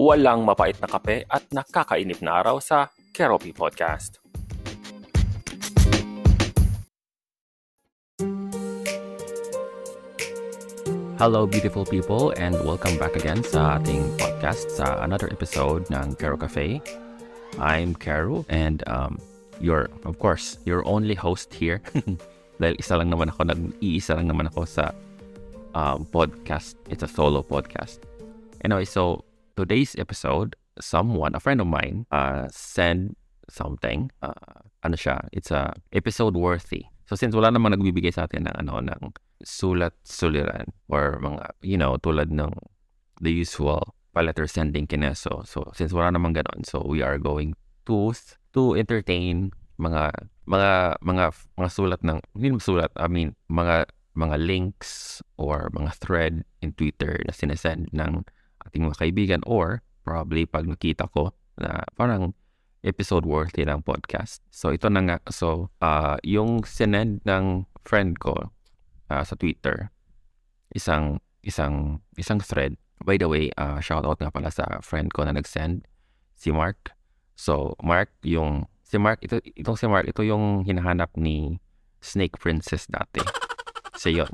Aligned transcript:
walang 0.00 0.48
mapait 0.48 0.72
na 0.80 0.88
kape 0.88 1.28
at 1.28 1.44
nakakainip 1.52 2.24
na 2.24 2.40
araw 2.40 2.56
sa 2.56 2.88
Keropi 3.12 3.52
Podcast. 3.52 4.16
Hello 11.20 11.44
beautiful 11.44 11.84
people 11.84 12.32
and 12.40 12.56
welcome 12.64 12.96
back 12.96 13.12
again 13.12 13.44
sa 13.44 13.76
ating 13.76 14.00
podcast 14.16 14.72
sa 14.72 15.04
another 15.04 15.28
episode 15.28 15.84
ng 15.92 16.16
Kero 16.16 16.40
Cafe. 16.40 16.80
I'm 17.60 17.92
Kero 17.92 18.48
and 18.48 18.80
um, 18.88 19.20
your, 19.60 19.92
of 20.08 20.16
course, 20.16 20.56
your 20.64 20.80
only 20.88 21.12
host 21.12 21.52
here. 21.52 21.84
Dahil 22.60 22.80
isa 22.80 22.96
lang 22.96 23.12
naman 23.12 23.28
ako, 23.28 23.52
nag-iisa 23.52 24.16
lang 24.16 24.32
naman 24.32 24.48
ako 24.48 24.64
sa 24.64 24.96
um, 25.76 26.08
podcast. 26.08 26.80
It's 26.88 27.04
a 27.04 27.10
solo 27.12 27.44
podcast. 27.44 28.00
Anyway, 28.64 28.88
so 28.88 29.28
today's 29.56 29.96
episode, 29.96 30.56
someone, 30.80 31.34
a 31.34 31.40
friend 31.40 31.60
of 31.60 31.66
mine, 31.66 32.06
uh, 32.10 32.48
sent 32.50 33.16
something. 33.50 34.10
Uh, 34.22 34.64
ano 34.82 34.96
siya? 34.96 35.28
It's 35.32 35.50
a 35.50 35.74
episode 35.92 36.36
worthy. 36.36 36.86
So 37.10 37.18
since 37.18 37.34
wala 37.34 37.50
namang 37.50 37.74
nagbibigay 37.74 38.14
sa 38.14 38.30
atin 38.30 38.46
ng 38.46 38.54
ano 38.54 38.78
ng 38.86 39.02
sulat-suliran 39.42 40.70
or 40.86 41.18
mga 41.18 41.42
you 41.66 41.74
know 41.74 41.98
tulad 41.98 42.30
ng 42.30 42.54
the 43.18 43.34
usual 43.34 43.98
pa-letter 44.14 44.46
sending 44.46 44.86
kineso. 44.86 45.42
So 45.42 45.74
since 45.74 45.90
wala 45.90 46.14
namang 46.14 46.38
ganon, 46.38 46.62
so 46.62 46.86
we 46.86 47.02
are 47.02 47.18
going 47.18 47.58
to 47.90 48.14
to 48.54 48.78
entertain 48.78 49.50
mga 49.82 50.14
mga 50.46 51.02
mga 51.02 51.24
mga 51.58 51.70
sulat 51.74 52.00
ng 52.06 52.22
hindi 52.38 52.48
sulat, 52.62 52.94
I 52.94 53.10
mean 53.10 53.34
mga 53.50 53.90
mga 54.14 54.36
links 54.38 55.18
or 55.34 55.66
mga 55.74 55.90
thread 55.98 56.34
in 56.62 56.70
Twitter 56.78 57.18
na 57.26 57.34
sinesend 57.34 57.90
ng 57.90 58.22
ating 58.70 58.86
mga 58.86 59.02
kaibigan 59.02 59.42
or 59.44 59.82
probably 60.06 60.46
pag 60.46 60.64
nakita 60.64 61.10
ko 61.10 61.34
na 61.58 61.82
parang 61.98 62.32
episode 62.80 63.28
worthy 63.28 63.66
ng 63.66 63.84
podcast. 63.84 64.40
So 64.48 64.72
ito 64.72 64.88
na 64.88 65.04
nga. 65.04 65.18
So 65.28 65.74
uh, 65.82 66.16
yung 66.24 66.64
sinend 66.64 67.20
ng 67.26 67.68
friend 67.84 68.16
ko 68.16 68.54
uh, 69.12 69.24
sa 69.26 69.34
Twitter, 69.36 69.92
isang 70.72 71.20
isang 71.42 72.00
isang 72.16 72.40
thread. 72.40 72.78
By 73.00 73.16
the 73.16 73.28
way, 73.28 73.48
uh, 73.56 73.80
shout 73.80 74.04
out 74.04 74.20
nga 74.20 74.32
pala 74.32 74.52
sa 74.52 74.80
friend 74.84 75.08
ko 75.12 75.24
na 75.24 75.32
nag-send, 75.32 75.88
si 76.36 76.52
Mark. 76.52 76.92
So 77.36 77.76
Mark, 77.80 78.12
yung 78.24 78.68
si 78.84 79.00
Mark, 79.00 79.24
ito, 79.24 79.40
itong 79.56 79.80
si 79.80 79.88
Mark, 79.88 80.04
ito 80.04 80.20
yung 80.20 80.68
hinahanap 80.68 81.16
ni 81.16 81.60
Snake 82.04 82.36
Princess 82.36 82.84
dati. 82.88 83.24
So 83.96 84.08
yun. 84.08 84.28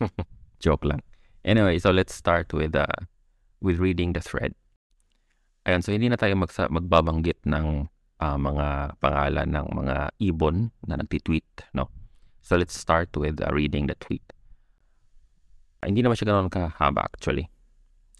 Joke 0.64 0.84
lang. 0.84 1.04
Anyway, 1.44 1.76
so 1.76 1.92
let's 1.92 2.16
start 2.16 2.52
with 2.56 2.72
uh, 2.72 2.88
with 3.60 3.78
reading 3.78 4.12
the 4.14 4.22
thread. 4.22 4.54
Ayan, 5.64 5.80
so 5.80 5.92
hindi 5.92 6.08
na 6.12 6.20
tayo 6.20 6.36
magsa- 6.36 6.68
magbabanggit 6.68 7.40
ng 7.48 7.88
uh, 8.20 8.38
mga 8.38 8.98
pangalan 9.00 9.48
ng 9.48 9.66
mga 9.72 9.96
ibon 10.20 10.70
na 10.84 11.00
nagtitweet, 11.00 11.46
no? 11.72 11.88
So 12.44 12.60
let's 12.60 12.76
start 12.76 13.16
with 13.16 13.40
uh, 13.40 13.48
reading 13.48 13.88
the 13.88 13.96
tweet. 13.96 14.24
Uh, 15.80 15.88
hindi 15.88 16.04
naman 16.04 16.20
siya 16.20 16.28
ganoon 16.28 16.52
kahaba 16.52 17.08
actually. 17.08 17.48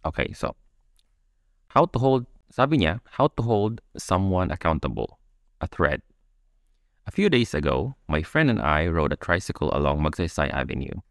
Okay, 0.04 0.32
so 0.32 0.56
how 1.76 1.84
to 1.84 1.98
hold, 1.98 2.24
sabi 2.48 2.80
niya, 2.80 3.00
how 3.20 3.28
to 3.36 3.42
hold 3.44 3.80
someone 3.96 4.48
accountable, 4.48 5.20
a 5.60 5.68
thread. 5.68 6.00
A 7.04 7.12
few 7.12 7.28
days 7.28 7.52
ago, 7.52 7.96
my 8.08 8.24
friend 8.24 8.48
and 8.48 8.60
I 8.60 8.88
rode 8.88 9.12
a 9.12 9.20
tricycle 9.20 9.68
along 9.76 10.00
Magsaysay 10.00 10.48
Avenue. 10.48 11.04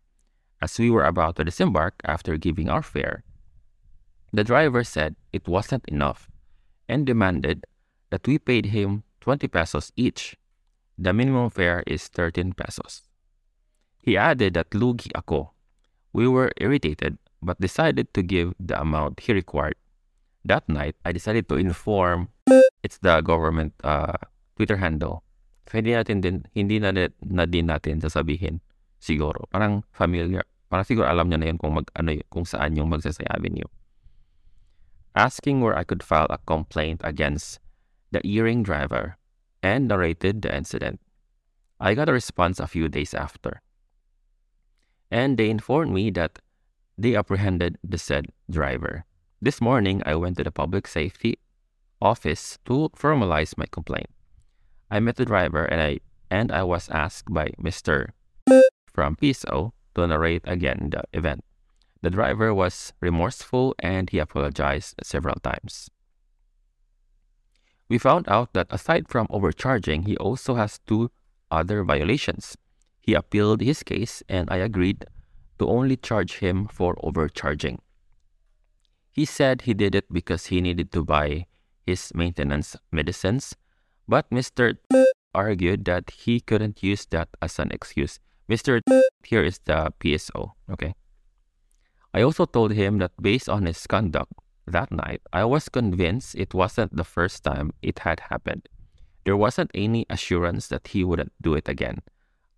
As 0.57 0.79
we 0.79 0.89
were 0.89 1.05
about 1.05 1.35
to 1.37 1.45
disembark 1.45 2.01
after 2.05 2.37
giving 2.37 2.69
our 2.69 2.81
fare, 2.81 3.21
the 4.33 4.43
driver 4.43 4.83
said 4.83 5.15
it 5.31 5.47
wasn't 5.47 5.85
enough 5.85 6.27
and 6.89 7.05
demanded 7.05 7.69
that 8.09 8.25
we 8.25 8.41
paid 8.41 8.73
him 8.73 9.05
20 9.21 9.47
pesos 9.47 9.93
each. 9.95 10.35
The 10.97 11.13
minimum 11.13 11.49
fare 11.49 11.83
is 11.85 12.09
13 12.09 12.53
pesos. 12.53 13.05
He 14.01 14.17
added 14.17 14.55
that 14.55 14.73
lugi 14.73 15.13
ako. 15.13 15.53
We 16.11 16.27
were 16.27 16.51
irritated 16.57 17.17
but 17.41 17.61
decided 17.61 18.13
to 18.13 18.21
give 18.25 18.53
the 18.59 18.79
amount 18.81 19.21
he 19.21 19.33
required. 19.33 19.77
That 20.43 20.67
night, 20.67 20.97
I 21.05 21.13
decided 21.13 21.47
to 21.49 21.55
inform 21.55 22.29
it's 22.83 22.97
the 22.99 23.21
government 23.21 23.73
uh, 23.83 24.17
Twitter 24.57 24.77
handle. 24.77 25.23
So, 25.71 25.79
hindi 25.79 25.95
natin 25.95 26.19
din, 26.19 26.43
hindi 26.51 26.83
na, 26.83 26.91
na 26.91 27.45
din 27.47 27.71
natin 27.71 28.03
sasabihin 28.03 28.59
siguro. 28.99 29.47
Parang 29.47 29.87
familiar. 29.95 30.43
Parang 30.67 30.83
siguro 30.83 31.07
alam 31.07 31.31
niya 31.31 31.39
na 31.39 31.47
yun 31.47 31.57
kung, 31.57 31.79
mag, 31.79 31.87
ano, 31.95 32.11
kung 32.27 32.43
saan 32.43 32.75
yung 32.75 32.91
Magsaysay 32.91 33.23
Avenue 33.31 33.69
asking 35.15 35.61
where 35.61 35.77
I 35.77 35.83
could 35.83 36.03
file 36.03 36.27
a 36.29 36.37
complaint 36.39 37.01
against 37.03 37.59
the 38.11 38.25
earring 38.25 38.63
driver 38.63 39.17
and 39.61 39.87
narrated 39.87 40.41
the 40.41 40.55
incident. 40.55 40.99
I 41.79 41.93
got 41.93 42.09
a 42.09 42.13
response 42.13 42.59
a 42.59 42.67
few 42.67 42.87
days 42.89 43.13
after. 43.13 43.61
And 45.11 45.37
they 45.37 45.49
informed 45.49 45.93
me 45.93 46.09
that 46.11 46.39
they 46.97 47.15
apprehended 47.15 47.77
the 47.83 47.97
said 47.97 48.27
driver. 48.49 49.05
This 49.41 49.59
morning, 49.59 50.01
I 50.05 50.15
went 50.15 50.37
to 50.37 50.43
the 50.43 50.51
public 50.51 50.87
safety 50.87 51.37
office 52.01 52.59
to 52.65 52.89
formalize 52.95 53.57
my 53.57 53.65
complaint. 53.71 54.09
I 54.91 54.99
met 54.99 55.15
the 55.15 55.25
driver 55.25 55.65
and 55.65 55.81
I 55.81 55.99
and 56.29 56.51
I 56.51 56.63
was 56.63 56.89
asked 56.89 57.31
by 57.31 57.53
Mr. 57.61 58.09
from 58.91 59.15
PSO 59.15 59.71
to 59.95 60.07
narrate 60.07 60.41
again 60.45 60.89
the 60.91 61.03
event. 61.13 61.45
The 62.03 62.09
driver 62.09 62.53
was 62.53 62.91
remorseful 62.99 63.75
and 63.79 64.09
he 64.09 64.19
apologized 64.19 64.95
several 65.01 65.39
times. 65.39 65.89
We 67.87 67.97
found 67.97 68.27
out 68.27 68.51
that 68.53 68.67
aside 68.69 69.07
from 69.07 69.27
overcharging, 69.29 70.03
he 70.03 70.17
also 70.17 70.55
has 70.55 70.79
two 70.85 71.11
other 71.49 71.81
violations. 71.85 72.57
He 72.99 73.13
appealed 73.13 73.61
his 73.61 73.83
case 73.83 74.21
and 74.27 74.49
I 74.51 74.57
agreed 74.57 75.05
to 75.59 75.67
only 75.69 75.95
charge 75.95 76.39
him 76.39 76.67
for 76.67 76.97
overcharging. 77.01 77.79
He 79.13 79.23
said 79.23 79.61
he 79.61 79.73
did 79.73 79.95
it 79.95 80.11
because 80.11 80.47
he 80.47 80.59
needed 80.59 80.91
to 80.91 81.05
buy 81.05 81.45
his 81.87 82.11
maintenance 82.13 82.75
medicines, 82.91 83.55
but 84.09 84.29
Mr. 84.29 84.75
argued 85.33 85.85
that 85.85 86.09
he 86.09 86.41
couldn't 86.41 86.83
use 86.83 87.05
that 87.11 87.29
as 87.41 87.59
an 87.59 87.71
excuse. 87.71 88.19
Mr. 88.49 88.81
here 89.23 89.43
is 89.43 89.59
the 89.63 89.93
PSO, 90.01 90.51
okay? 90.69 90.95
I 92.13 92.21
also 92.21 92.45
told 92.45 92.73
him 92.73 92.99
that 92.99 93.17
based 93.19 93.49
on 93.49 93.65
his 93.65 93.87
conduct 93.87 94.31
that 94.67 94.91
night, 94.91 95.21
I 95.33 95.43
was 95.45 95.67
convinced 95.67 96.35
it 96.35 96.53
wasn't 96.53 96.95
the 96.95 97.03
first 97.03 97.43
time 97.43 97.73
it 97.81 97.99
had 98.05 98.29
happened. 98.29 98.69
There 99.25 99.37
wasn't 99.37 99.71
any 99.73 100.05
assurance 100.09 100.67
that 100.67 100.87
he 100.93 101.03
wouldn't 101.03 101.33
do 101.41 101.55
it 101.55 101.67
again. 101.67 102.03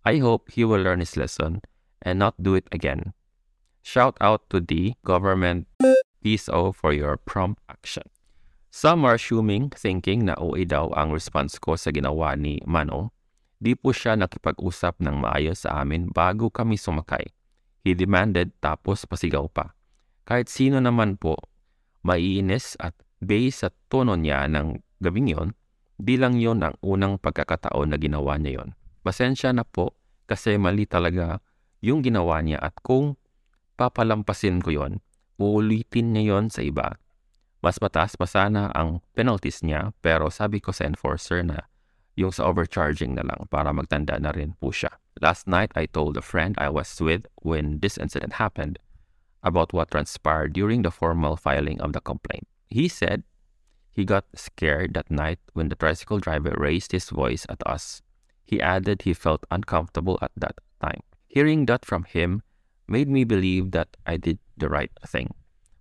I 0.04 0.18
hope 0.18 0.50
he 0.50 0.64
will 0.64 0.82
learn 0.82 1.00
his 1.00 1.16
lesson 1.16 1.62
and 2.02 2.18
not 2.18 2.42
do 2.42 2.54
it 2.54 2.68
again. 2.70 3.14
Shout 3.82 4.18
out 4.20 4.50
to 4.50 4.60
the 4.60 4.94
government 5.04 5.66
PSO 6.24 6.74
for 6.74 6.92
your 6.92 7.16
prompt 7.16 7.62
action. 7.70 8.02
Some 8.70 9.06
are 9.06 9.14
assuming, 9.14 9.70
thinking 9.70 10.26
na 10.26 10.34
OA 10.36 10.66
daw 10.66 10.92
ang 10.92 11.14
response 11.14 11.56
ko 11.56 11.78
sa 11.78 11.94
ginawa 11.94 12.36
ni 12.36 12.60
Manong. 12.66 13.08
Di 13.56 13.72
po 13.72 13.94
siya 13.94 14.20
nakipag-usap 14.20 15.00
ng 15.00 15.16
maayos 15.16 15.64
sa 15.64 15.80
amin 15.80 16.12
bago 16.12 16.52
kami 16.52 16.76
sumakay. 16.76 17.24
He 17.86 17.94
demanded 17.94 18.50
tapos 18.58 19.06
pasigaw 19.06 19.46
pa. 19.46 19.70
Kahit 20.26 20.50
sino 20.50 20.82
naman 20.82 21.14
po, 21.22 21.38
maiinis 22.02 22.74
at 22.82 22.98
based 23.22 23.62
sa 23.62 23.70
tono 23.86 24.18
niya 24.18 24.50
ng 24.50 24.74
gabing 24.98 25.30
yon, 25.30 25.54
di 25.94 26.18
lang 26.18 26.34
yon 26.34 26.66
ang 26.66 26.74
unang 26.82 27.14
pagkakataon 27.22 27.94
na 27.94 27.98
ginawa 28.02 28.42
niya 28.42 28.58
yon. 28.58 28.74
Pasensya 29.06 29.54
na 29.54 29.62
po 29.62 29.94
kasi 30.26 30.58
mali 30.58 30.82
talaga 30.82 31.38
yung 31.78 32.02
ginawa 32.02 32.42
niya 32.42 32.58
at 32.58 32.74
kung 32.82 33.14
papalampasin 33.78 34.58
ko 34.58 34.74
yon, 34.74 34.98
uulitin 35.38 36.10
niya 36.10 36.34
yon 36.34 36.50
sa 36.50 36.66
iba. 36.66 36.98
Mas 37.62 37.78
mataas 37.78 38.18
pa 38.18 38.26
sana 38.26 38.66
ang 38.74 38.98
penalties 39.14 39.62
niya 39.62 39.94
pero 40.02 40.26
sabi 40.26 40.58
ko 40.58 40.74
sa 40.74 40.90
enforcer 40.90 41.46
na 41.46 41.70
yung 42.18 42.34
sa 42.34 42.50
overcharging 42.50 43.14
na 43.14 43.22
lang 43.22 43.46
para 43.46 43.70
magtanda 43.70 44.18
na 44.18 44.34
rin 44.34 44.58
po 44.58 44.74
siya. 44.74 44.90
Last 45.20 45.46
night, 45.46 45.72
I 45.74 45.86
told 45.86 46.16
a 46.16 46.22
friend 46.22 46.54
I 46.58 46.68
was 46.68 47.00
with 47.00 47.26
when 47.36 47.80
this 47.80 47.96
incident 47.96 48.34
happened 48.34 48.78
about 49.42 49.72
what 49.72 49.90
transpired 49.90 50.52
during 50.52 50.82
the 50.82 50.90
formal 50.90 51.36
filing 51.36 51.80
of 51.80 51.92
the 51.92 52.00
complaint. 52.00 52.46
He 52.68 52.88
said 52.88 53.22
he 53.90 54.04
got 54.04 54.26
scared 54.34 54.92
that 54.94 55.10
night 55.10 55.38
when 55.54 55.68
the 55.68 55.74
tricycle 55.74 56.18
driver 56.18 56.54
raised 56.58 56.92
his 56.92 57.08
voice 57.08 57.46
at 57.48 57.66
us. 57.66 58.02
He 58.44 58.60
added 58.60 59.02
he 59.02 59.14
felt 59.14 59.46
uncomfortable 59.50 60.18
at 60.20 60.32
that 60.36 60.58
time. 60.82 61.00
Hearing 61.28 61.66
that 61.66 61.84
from 61.86 62.04
him 62.04 62.42
made 62.86 63.08
me 63.08 63.24
believe 63.24 63.70
that 63.70 63.96
I 64.06 64.18
did 64.18 64.38
the 64.56 64.68
right 64.68 64.92
thing 65.06 65.34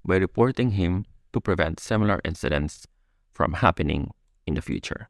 by 0.05 0.15
reporting 0.17 0.71
him 0.71 1.05
to 1.33 1.41
prevent 1.41 1.79
similar 1.79 2.21
incidents 2.23 2.87
from 3.33 3.53
happening 3.53 4.11
in 4.47 4.53
the 4.53 4.61
future. 4.61 5.09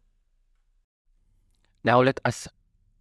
Now 1.84 2.02
let 2.02 2.20
us 2.26 2.48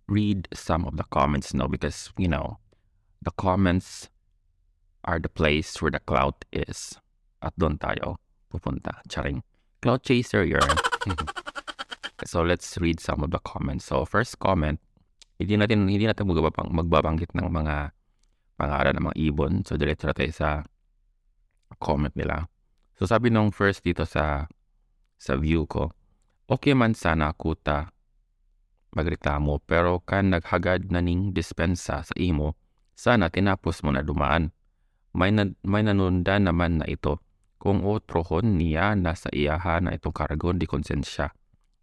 read 0.08 0.48
some 0.52 0.84
of 0.84 0.96
the 0.96 1.04
comments 1.10 1.54
now 1.54 1.66
because, 1.66 2.12
you 2.18 2.28
know, 2.28 2.58
the 3.22 3.30
comments 3.32 4.08
are 5.04 5.18
the 5.18 5.28
place 5.28 5.80
where 5.80 5.90
the 5.90 6.00
cloud 6.00 6.34
is. 6.52 6.96
At 7.44 7.52
doon 7.60 7.76
tayo 7.76 8.16
pupunta. 8.48 9.04
Charing. 9.08 9.44
Cloud 9.84 10.02
chaser, 10.02 10.44
you're... 10.44 10.64
so 12.24 12.40
let's 12.40 12.78
read 12.80 13.00
some 13.00 13.20
of 13.20 13.30
the 13.30 13.40
comments. 13.44 13.84
So 13.84 14.04
first 14.08 14.40
comment, 14.40 14.80
hindi 15.36 15.60
natin 15.60 15.90
hindi 15.90 16.08
natin 16.08 16.24
magbabang, 16.30 16.72
magbabanggit 16.72 17.36
ng 17.36 17.48
mga 17.52 17.92
pangalan 18.56 18.92
ng 18.96 19.04
mga 19.12 19.18
ibon. 19.28 19.52
So 19.68 19.76
diretso 19.76 20.08
tayo 20.16 20.32
sa 20.32 20.64
comment 21.82 22.14
nila. 22.16 22.48
So 22.96 23.04
sabi 23.04 23.28
nung 23.28 23.52
first 23.52 23.84
dito 23.84 24.08
sa 24.08 24.48
sa 25.18 25.32
view 25.36 25.68
ko, 25.68 25.92
okay 26.48 26.72
man 26.72 26.96
sana 26.96 27.34
kuta 27.36 27.93
magreklamo 28.94 29.60
pero 29.66 30.00
kan 30.06 30.30
naghagad 30.32 30.88
na 30.88 31.02
ning 31.02 31.34
dispensa 31.34 32.00
sa 32.06 32.14
imo, 32.14 32.54
sana 32.94 33.28
tinapos 33.28 33.82
mo 33.82 33.90
na 33.90 34.00
dumaan. 34.06 34.54
May, 35.14 35.30
na, 35.30 35.46
may 35.62 35.82
nanunda 35.82 36.38
naman 36.38 36.82
na 36.82 36.86
ito 36.90 37.22
kung 37.58 37.82
otrohon 37.86 38.58
niya 38.58 38.98
na 38.98 39.14
sa 39.14 39.30
iyaha 39.30 39.82
na 39.82 39.94
itong 39.94 40.14
karagon 40.14 40.58
di 40.58 40.66
konsensya. 40.66 41.30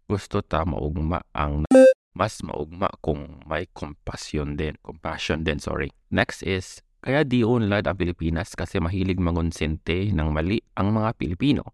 Gusto 0.08 0.44
ta 0.44 0.64
maugma 0.68 1.24
ang 1.32 1.64
mas 2.12 2.44
maugma 2.44 2.92
kung 3.00 3.40
may 3.48 3.64
compassion 3.72 4.60
din. 4.60 4.76
Compassion 4.84 5.44
din, 5.44 5.56
sorry. 5.56 5.88
Next 6.12 6.44
is, 6.44 6.84
kaya 7.00 7.24
di 7.24 7.40
unlad 7.40 7.88
ang 7.88 7.96
Pilipinas 7.96 8.52
kasi 8.52 8.76
mahilig 8.78 9.16
mangonsente 9.16 10.12
ng 10.12 10.28
mali 10.28 10.60
ang 10.76 10.92
mga 10.92 11.16
Pilipino. 11.16 11.72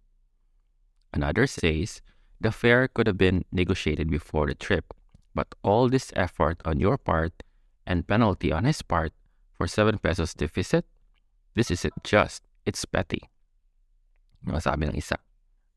Another 1.10 1.50
says, 1.50 1.98
the 2.38 2.54
fare 2.54 2.86
could 2.86 3.10
have 3.10 3.18
been 3.18 3.42
negotiated 3.50 4.06
before 4.06 4.46
the 4.46 4.54
trip 4.54 4.94
But 5.38 5.54
all 5.62 5.86
this 5.86 6.10
effort 6.18 6.58
on 6.66 6.82
your 6.82 6.98
part 6.98 7.46
and 7.86 8.02
penalty 8.02 8.50
on 8.50 8.66
his 8.66 8.82
part 8.82 9.14
for 9.54 9.70
7 9.70 10.02
pesos 10.02 10.34
deficit, 10.34 10.82
this 11.54 11.70
isn't 11.70 11.94
just, 12.02 12.42
it's 12.66 12.82
petty. 12.82 13.22
Masabi 14.42 14.90
ng 14.90 14.98
isa. 14.98 15.22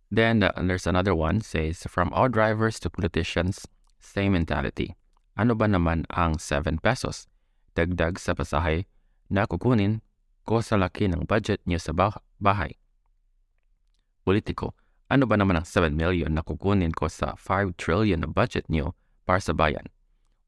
Then 0.09 0.41
uh, 0.41 0.49
there's 0.57 0.89
another 0.89 1.13
one 1.13 1.45
says, 1.45 1.85
from 1.85 2.09
our 2.17 2.25
drivers 2.25 2.81
to 2.81 2.89
politicians, 2.89 3.69
same 4.01 4.33
mentality. 4.33 4.97
Ano 5.37 5.53
ba 5.53 5.69
naman 5.69 6.09
ang 6.09 6.41
7 6.41 6.81
pesos? 6.81 7.29
Dagdag 7.77 8.17
sa 8.17 8.33
pasahe 8.33 8.89
na 9.29 9.45
kukunin 9.45 10.01
ko 10.49 10.65
sa 10.65 10.73
laki 10.73 11.05
ng 11.05 11.29
budget 11.29 11.61
niyo 11.69 11.77
sa 11.77 11.93
bahay. 12.41 12.81
Politiko, 14.25 14.73
ano 15.05 15.29
ba 15.29 15.37
naman 15.37 15.61
ang 15.61 15.69
7 15.69 15.93
million 15.93 16.33
na 16.33 16.41
kukunin 16.41 16.97
ko 16.97 17.05
sa 17.05 17.37
5 17.37 17.77
trillion 17.77 18.25
na 18.25 18.29
budget 18.33 18.65
niyo 18.65 18.97
para 19.31 19.39
sa 19.39 19.55
bayan. 19.55 19.87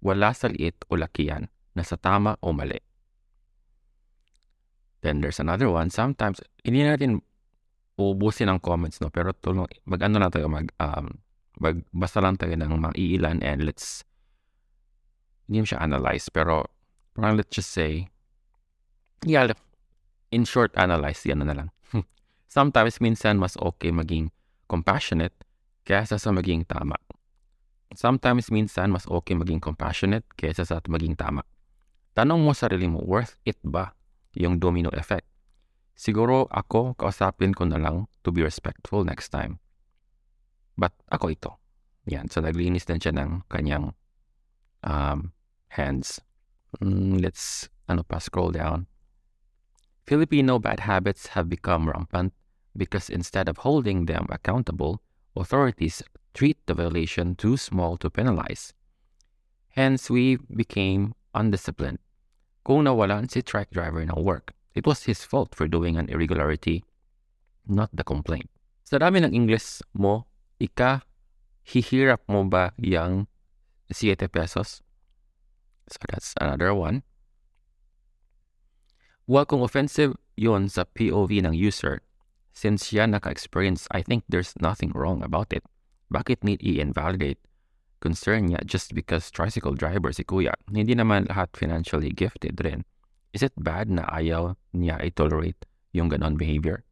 Wala 0.03 0.35
sa 0.35 0.51
liit 0.51 0.75
o 0.91 0.99
lakihan 0.99 1.47
na 1.71 1.87
sa 1.87 1.95
tama 1.95 2.35
o 2.43 2.51
mali. 2.51 2.83
Then 4.99 5.23
there's 5.23 5.39
another 5.39 5.71
one. 5.71 5.87
Sometimes, 5.87 6.43
hindi 6.67 6.83
natin 6.83 7.23
ubusin 7.95 8.51
ang 8.51 8.59
comments, 8.59 8.99
no? 8.99 9.07
Pero 9.07 9.31
tulong, 9.31 9.71
mag-ano 9.87 10.19
lang 10.19 10.35
tayo, 10.35 10.51
mag, 10.51 10.67
um, 10.83 11.15
magbasa 11.63 12.19
lang 12.19 12.35
tayo 12.35 12.59
ng 12.59 12.67
mga 12.67 12.91
iilan 12.99 13.39
and 13.39 13.63
let's, 13.63 14.03
hindi 15.47 15.63
mo 15.63 15.67
siya 15.71 15.79
analyze, 15.79 16.27
pero 16.27 16.67
parang 17.15 17.39
let's 17.39 17.55
just 17.55 17.71
say, 17.71 18.11
yeah, 19.23 19.47
in 20.35 20.43
short, 20.43 20.75
analyze, 20.75 21.23
yan 21.23 21.39
na 21.39 21.55
lang. 21.55 21.71
Sometimes, 22.51 22.99
minsan, 22.99 23.39
mas 23.39 23.55
okay 23.63 23.95
maging 23.95 24.27
compassionate 24.67 25.35
kaysa 25.87 26.19
sa 26.19 26.35
maging 26.35 26.67
tama. 26.67 26.99
Sometimes 27.93 28.49
minsan 28.49 28.89
mas 28.89 29.05
okay 29.05 29.37
maging 29.37 29.61
compassionate 29.61 30.25
kaysa 30.37 30.65
sa 30.65 30.81
maging 30.85 31.13
tama. 31.13 31.45
Tanong 32.13 32.41
mo 32.41 32.53
sarili 32.53 32.85
mo, 32.85 33.01
worth 33.01 33.37
it 33.45 33.57
ba 33.65 33.93
yung 34.37 34.61
domino 34.61 34.89
effect? 34.93 35.25
Siguro 35.93 36.49
ako, 36.49 36.97
kausapin 36.97 37.53
ko 37.53 37.69
na 37.69 37.77
lang 37.77 38.09
to 38.25 38.33
be 38.33 38.41
respectful 38.41 39.05
next 39.05 39.29
time. 39.29 39.61
But 40.73 40.93
ako 41.13 41.25
ito. 41.33 41.51
Yan. 42.09 42.29
So 42.33 42.41
naglinis 42.41 42.89
din 42.89 42.97
siya 42.97 43.13
ng 43.13 43.45
kanyang 43.47 43.93
um, 44.81 45.31
hands. 45.69 46.17
Mm, 46.81 47.21
let's 47.21 47.69
ano 47.85 48.01
pa, 48.01 48.17
scroll 48.17 48.51
down. 48.53 48.89
Filipino 50.03 50.59
bad 50.59 50.83
habits 50.83 51.37
have 51.37 51.47
become 51.47 51.87
rampant 51.87 52.33
because 52.75 53.07
instead 53.07 53.47
of 53.47 53.63
holding 53.63 54.09
them 54.09 54.27
accountable, 54.33 54.99
authorities 55.37 56.03
treat 56.33 56.57
the 56.65 56.73
violation 56.73 57.35
too 57.35 57.57
small 57.57 57.97
to 57.97 58.09
penalize. 58.09 58.73
Hence, 59.69 60.09
we 60.09 60.37
became 60.53 61.13
undisciplined. 61.33 61.99
Kung 62.63 62.85
nawalan 62.85 63.29
si 63.29 63.41
truck 63.41 63.69
driver 63.71 64.01
ng 64.01 64.23
work, 64.23 64.53
it 64.73 64.85
was 64.85 65.03
his 65.03 65.23
fault 65.23 65.53
for 65.53 65.67
doing 65.67 65.97
an 65.97 66.09
irregularity, 66.09 66.83
not 67.67 67.89
the 67.93 68.03
complaint. 68.03 68.49
Sa 68.83 68.97
dami 68.97 69.23
ng 69.25 69.33
English 69.33 69.81
mo, 69.93 70.29
ika, 70.61 71.01
hihirap 71.65 72.21
mo 72.29 72.45
ba 72.45 72.71
yung 72.77 73.27
7 73.91 74.29
pesos? 74.29 74.81
So 75.89 75.99
that's 76.09 76.33
another 76.39 76.73
one. 76.73 77.03
Well, 79.27 79.45
kung 79.45 79.63
offensive 79.63 80.15
yon 80.35 80.67
sa 80.67 80.83
POV 80.83 81.43
ng 81.47 81.55
user, 81.55 82.03
since 82.51 82.91
siya 82.91 83.07
naka-experience, 83.09 83.87
I 83.91 84.03
think 84.03 84.23
there's 84.27 84.53
nothing 84.59 84.91
wrong 84.91 85.23
about 85.23 85.51
it. 85.51 85.63
Bakit 86.13 86.45
need 86.45 86.61
i-invalidate 86.61 87.41
concern 87.97 88.45
niya 88.45 88.61
just 88.69 88.93
because 88.93 89.33
tricycle 89.33 89.73
driver 89.73 90.13
si 90.13 90.21
kuya? 90.21 90.53
Hindi 90.69 90.93
naman 90.93 91.25
lahat 91.25 91.57
financially 91.57 92.13
gifted 92.13 92.53
rin. 92.61 92.85
Is 93.33 93.41
it 93.41 93.57
bad 93.57 93.89
na 93.89 94.05
ayaw 94.13 94.53
niya 94.77 95.01
i-tolerate 95.01 95.65
yung 95.89 96.13
ganon 96.13 96.37
behavior? 96.37 96.85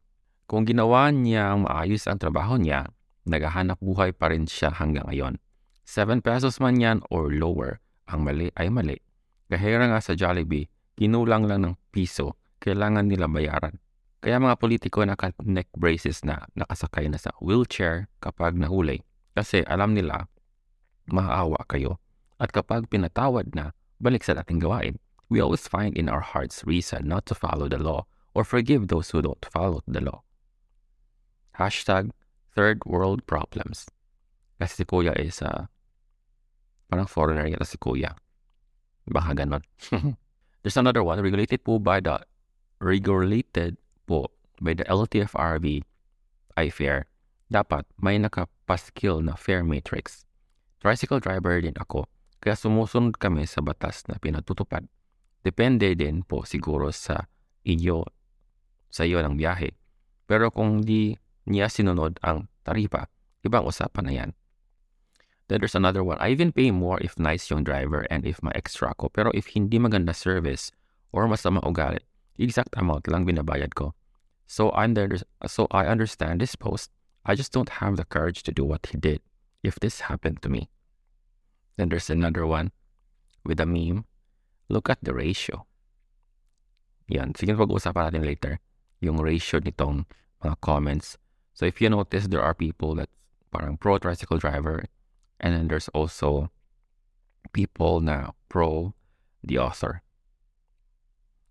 Kung 0.50 0.66
ginawa 0.66 1.14
niya 1.14 1.54
maayos 1.54 2.10
ang 2.10 2.18
trabaho 2.18 2.58
niya, 2.58 2.90
naghahanap 3.22 3.78
buhay 3.78 4.10
pa 4.10 4.34
rin 4.34 4.50
siya 4.50 4.74
hanggang 4.74 5.06
ngayon. 5.06 5.38
7 5.86 6.18
pesos 6.18 6.58
man 6.58 6.82
yan 6.82 6.98
or 7.06 7.30
lower, 7.30 7.78
ang 8.10 8.26
mali 8.26 8.50
ay 8.58 8.74
mali. 8.74 8.98
Kahira 9.46 9.86
nga 9.86 10.02
sa 10.02 10.18
Jollibee, 10.18 10.66
kinulang 10.98 11.46
lang 11.46 11.62
ng 11.62 11.78
piso, 11.94 12.34
kailangan 12.58 13.06
nila 13.06 13.30
bayaran. 13.30 13.78
Kaya 14.18 14.42
mga 14.42 14.58
politiko 14.58 15.06
naka-neck 15.06 15.70
braces 15.78 16.26
na 16.26 16.42
nakasakay 16.58 17.06
na 17.06 17.22
sa 17.22 17.30
wheelchair 17.38 18.10
kapag 18.18 18.58
nahuli 18.58 18.98
kasi 19.32 19.64
alam 19.64 19.96
nila, 19.96 20.28
maawa 21.08 21.60
kayo. 21.68 21.98
At 22.36 22.52
kapag 22.52 22.90
pinatawad 22.92 23.54
na, 23.56 23.72
balik 24.02 24.26
sa 24.26 24.34
dating 24.34 24.60
gawain. 24.60 24.98
We 25.32 25.40
always 25.40 25.64
find 25.64 25.96
in 25.96 26.12
our 26.12 26.20
hearts 26.20 26.66
reason 26.66 27.08
not 27.08 27.24
to 27.32 27.34
follow 27.38 27.64
the 27.70 27.80
law 27.80 28.04
or 28.34 28.44
forgive 28.44 28.88
those 28.88 29.08
who 29.08 29.22
don't 29.22 29.40
follow 29.48 29.80
the 29.88 30.02
law. 30.04 30.20
Hashtag 31.56 32.12
third 32.52 32.84
world 32.84 33.24
problems. 33.24 33.88
Kasi 34.60 34.82
si 34.82 34.84
kuya 34.84 35.16
is 35.16 35.40
uh, 35.40 35.70
parang 36.92 37.08
foreigner 37.08 37.48
yata 37.48 37.64
si 37.64 37.80
kuya. 37.80 38.12
Baka 39.08 39.32
ganon. 39.32 39.64
There's 40.62 40.76
another 40.76 41.02
one 41.02 41.22
regulated 41.22 41.64
po 41.64 41.80
by 41.80 42.04
the 42.04 42.20
regulated 42.78 43.80
po 44.04 44.28
by 44.60 44.76
the 44.76 44.84
LTFRB 44.84 45.82
I 46.56 46.68
fair 46.68 47.08
dapat 47.52 47.84
may 48.00 48.16
nakapaskill 48.16 49.20
na 49.20 49.36
fair 49.36 49.60
matrix. 49.60 50.24
Tricycle 50.80 51.20
driver 51.20 51.60
din 51.60 51.76
ako, 51.76 52.08
kaya 52.40 52.56
sumusunod 52.56 53.20
kami 53.20 53.44
sa 53.44 53.60
batas 53.60 54.02
na 54.08 54.16
pinatutupad. 54.16 54.82
Depende 55.44 55.92
din 55.94 56.24
po 56.24 56.48
siguro 56.48 56.88
sa 56.90 57.28
iyo, 57.62 58.08
sa 58.88 59.04
iyo 59.04 59.20
ng 59.20 59.36
biyahe. 59.36 59.76
Pero 60.26 60.48
kung 60.48 60.80
di 60.80 61.14
niya 61.46 61.68
sinunod 61.68 62.18
ang 62.24 62.48
taripa, 62.64 63.06
ibang 63.44 63.68
usapan 63.68 64.04
na 64.08 64.14
yan. 64.16 64.30
Then 65.50 65.60
there's 65.60 65.76
another 65.76 66.00
one. 66.00 66.16
I 66.22 66.32
even 66.32 66.54
pay 66.54 66.72
more 66.72 66.96
if 67.02 67.18
nice 67.18 67.50
yung 67.52 67.66
driver 67.66 68.08
and 68.08 68.24
if 68.24 68.40
may 68.40 68.54
extra 68.56 68.94
ako. 68.94 69.12
Pero 69.12 69.28
if 69.36 69.52
hindi 69.52 69.76
maganda 69.76 70.16
service 70.16 70.72
or 71.12 71.28
masama 71.28 71.60
ugali, 71.66 72.00
exact 72.38 72.72
amount 72.78 73.04
lang 73.10 73.28
binabayad 73.28 73.74
ko. 73.76 73.92
So, 74.46 74.72
under, 74.72 75.20
so 75.44 75.66
I 75.68 75.90
understand 75.90 76.40
this 76.40 76.56
post 76.56 76.88
I 77.24 77.34
just 77.34 77.52
don't 77.52 77.78
have 77.82 77.96
the 77.96 78.04
courage 78.04 78.42
to 78.44 78.52
do 78.52 78.64
what 78.64 78.86
he 78.90 78.98
did 78.98 79.20
if 79.62 79.78
this 79.78 80.10
happened 80.10 80.42
to 80.42 80.48
me. 80.48 80.68
Then 81.76 81.88
there's 81.88 82.10
another 82.10 82.46
one 82.46 82.72
with 83.44 83.60
a 83.60 83.66
meme. 83.66 84.04
Look 84.68 84.90
at 84.90 84.98
the 85.02 85.14
ratio. 85.14 85.66
Yan. 87.08 87.34
Sige, 87.34 87.54
pag-uusapan 87.54 88.10
natin 88.12 88.26
later 88.26 88.58
yung 89.02 89.18
ratio 89.18 89.60
nitong 89.60 90.06
mga 90.42 90.56
comments. 90.62 91.18
So 91.54 91.66
if 91.66 91.80
you 91.82 91.90
notice, 91.90 92.26
there 92.26 92.42
are 92.42 92.54
people 92.54 92.94
that 92.96 93.10
parang 93.52 93.76
pro 93.76 93.98
tricycle 93.98 94.38
driver 94.38 94.86
and 95.38 95.54
then 95.54 95.68
there's 95.68 95.90
also 95.92 96.50
people 97.52 98.00
na 98.00 98.32
pro 98.48 98.94
the 99.44 99.58
author. 99.58 100.02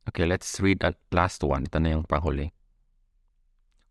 Okay, 0.10 0.26
let's 0.26 0.60
read 0.60 0.80
that 0.82 0.98
last 1.12 1.44
one. 1.44 1.70
Ito 1.70 1.78
na 1.78 1.90
yung 2.00 2.08
panghuli. 2.10 2.52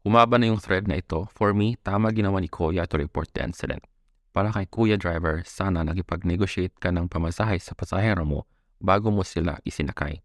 Umaba 0.00 0.40
na 0.40 0.48
yung 0.48 0.56
thread 0.56 0.88
na 0.88 0.96
ito. 0.96 1.28
For 1.36 1.52
me, 1.52 1.76
tama 1.84 2.08
ginawa 2.16 2.40
ni 2.40 2.48
Kuya 2.48 2.88
to 2.88 2.96
report 2.96 3.28
the 3.36 3.44
incident. 3.44 3.84
Para 4.32 4.48
kay 4.48 4.64
Kuya 4.64 4.96
Driver, 4.96 5.44
sana 5.44 5.84
nagipag-negotiate 5.84 6.80
ka 6.80 6.88
ng 6.88 7.12
pamasahe 7.12 7.60
sa 7.60 7.76
pasahero 7.76 8.24
mo 8.24 8.48
bago 8.80 9.12
mo 9.12 9.20
sila 9.20 9.60
isinakay. 9.60 10.24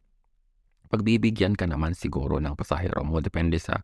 Pagbibigyan 0.87 1.59
ka 1.59 1.67
naman 1.67 1.91
siguro 1.91 2.39
ng 2.39 2.55
pasahero 2.55 3.03
mo 3.03 3.19
depende 3.19 3.59
sa 3.59 3.83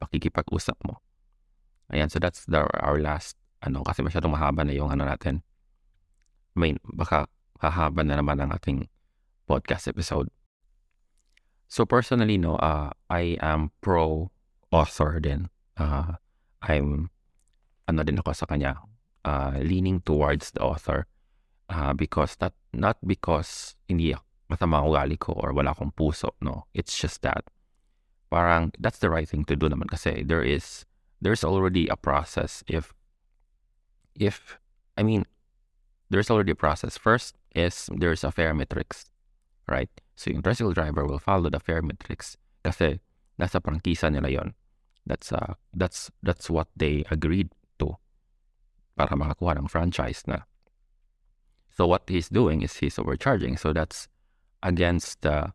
pakikipag-usap 0.00 0.78
mo. 0.88 1.04
Ayan, 1.92 2.08
so 2.08 2.16
that's 2.16 2.48
the, 2.48 2.64
our 2.80 2.96
last, 2.96 3.36
ano, 3.60 3.84
kasi 3.84 4.00
masyadong 4.00 4.32
mahaba 4.32 4.64
na 4.64 4.72
yung 4.72 4.88
ano 4.88 5.04
natin. 5.04 5.44
I 6.56 6.56
mean, 6.56 6.76
baka 6.96 7.28
hahaba 7.60 8.00
na 8.00 8.16
naman 8.16 8.40
ang 8.40 8.56
ating 8.56 8.88
podcast 9.44 9.84
episode. 9.84 10.32
So 11.68 11.84
personally, 11.84 12.40
no, 12.40 12.56
uh, 12.56 12.94
I 13.12 13.36
am 13.44 13.74
pro 13.84 14.32
author 14.76 15.16
din. 15.20 15.48
Uh, 15.80 16.20
I'm, 16.60 17.08
ano 17.88 18.04
din 18.04 18.20
ako 18.20 18.36
sa 18.36 18.44
kanya, 18.44 18.76
uh, 19.24 19.56
leaning 19.64 20.04
towards 20.04 20.52
the 20.52 20.60
author. 20.60 21.08
Uh, 21.66 21.96
because 21.96 22.36
not, 22.38 22.54
not 22.72 23.00
because 23.02 23.74
hindi 23.88 24.14
masama 24.52 24.78
ang 24.78 24.92
ugali 24.92 25.18
ko 25.18 25.32
or 25.32 25.56
wala 25.56 25.72
akong 25.72 25.96
puso, 25.96 26.36
no. 26.44 26.68
It's 26.76 26.94
just 26.94 27.22
that, 27.22 27.48
parang, 28.30 28.70
that's 28.78 29.00
the 29.00 29.10
right 29.10 29.28
thing 29.28 29.48
to 29.48 29.56
do 29.56 29.66
naman 29.66 29.88
kasi 29.88 30.22
there 30.22 30.44
is, 30.44 30.84
there's 31.20 31.42
already 31.42 31.88
a 31.88 31.96
process 31.96 32.62
if, 32.68 32.94
if, 34.14 34.60
I 34.96 35.02
mean, 35.02 35.26
there's 36.10 36.30
already 36.30 36.52
a 36.52 36.58
process. 36.58 36.96
First 36.96 37.34
is 37.54 37.90
there's 37.90 38.22
a 38.22 38.30
fair 38.30 38.54
matrix, 38.54 39.10
right? 39.66 39.90
So 40.14 40.30
yung 40.30 40.42
tricycle 40.42 40.72
driver 40.72 41.04
will 41.04 41.18
follow 41.18 41.50
the 41.50 41.58
fair 41.60 41.82
matrix 41.82 42.36
kasi 42.62 43.00
nasa 43.40 43.58
prangkisa 43.58 44.12
nila 44.12 44.30
yon. 44.30 44.54
That's 45.06 45.32
uh, 45.32 45.54
that's 45.72 46.10
that's 46.22 46.50
what 46.50 46.68
they 46.76 47.06
agreed 47.10 47.54
to 47.78 47.94
para 48.98 49.14
makakuha 49.14 49.56
ng 49.58 49.70
franchise 49.70 50.26
na. 50.26 50.42
So 51.70 51.86
what 51.86 52.08
he's 52.08 52.28
doing 52.28 52.62
is 52.62 52.82
he's 52.82 52.98
overcharging. 52.98 53.56
So 53.56 53.72
that's 53.72 54.08
against 54.62 55.22
the 55.22 55.52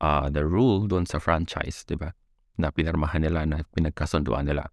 uh, 0.00 0.30
the 0.30 0.46
rule 0.46 0.86
doon 0.86 1.06
sa 1.06 1.18
franchise, 1.18 1.82
di 1.88 1.96
ba? 1.96 2.12
Na 2.60 2.70
pinirmahan 2.70 3.24
nila, 3.24 3.48
na 3.48 3.64
pinagkasunduan 3.74 4.46
nila. 4.46 4.70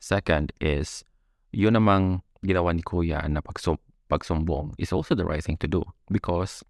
Second 0.00 0.50
is, 0.58 1.04
yun 1.52 1.76
namang 1.76 2.24
ginawa 2.40 2.72
ni 2.72 2.82
Kuya 2.82 3.22
na 3.28 3.44
pagsum 3.44 3.76
pagsumbong 4.10 4.74
is 4.74 4.90
also 4.90 5.14
the 5.14 5.24
right 5.24 5.44
thing 5.44 5.56
to 5.56 5.68
do 5.70 5.86
because 6.10 6.66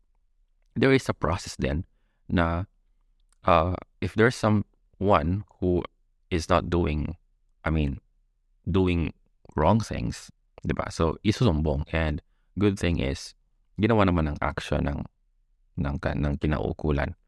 there 0.76 0.92
is 0.92 1.08
a 1.08 1.16
process 1.16 1.56
then 1.56 1.88
na 2.28 2.68
uh, 3.48 3.72
if 4.04 4.12
there's 4.12 4.36
someone 4.36 5.48
who 5.58 5.80
is 6.30 6.48
not 6.48 6.70
doing, 6.70 7.18
I 7.66 7.70
mean, 7.70 7.98
doing 8.64 9.12
wrong 9.58 9.82
things, 9.82 10.30
di 10.62 10.72
ba? 10.72 10.88
So, 10.88 11.18
isusumbong. 11.26 11.90
And 11.90 12.22
good 12.56 12.78
thing 12.78 13.02
is, 13.02 13.34
ginawa 13.76 14.06
naman 14.06 14.30
ng 14.30 14.38
action 14.40 14.86
ng, 14.86 15.04
ng, 15.76 15.96
ng 15.98 16.34
kinaukulan. 16.38 17.18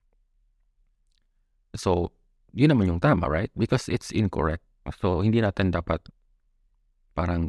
So, 1.74 2.14
yun 2.54 2.72
naman 2.72 2.88
yung 2.88 3.02
tama, 3.02 3.26
right? 3.26 3.50
Because 3.56 3.88
it's 3.88 4.12
incorrect. 4.12 4.62
So, 5.00 5.24
hindi 5.24 5.40
natin 5.40 5.72
dapat 5.72 6.04
parang 7.12 7.48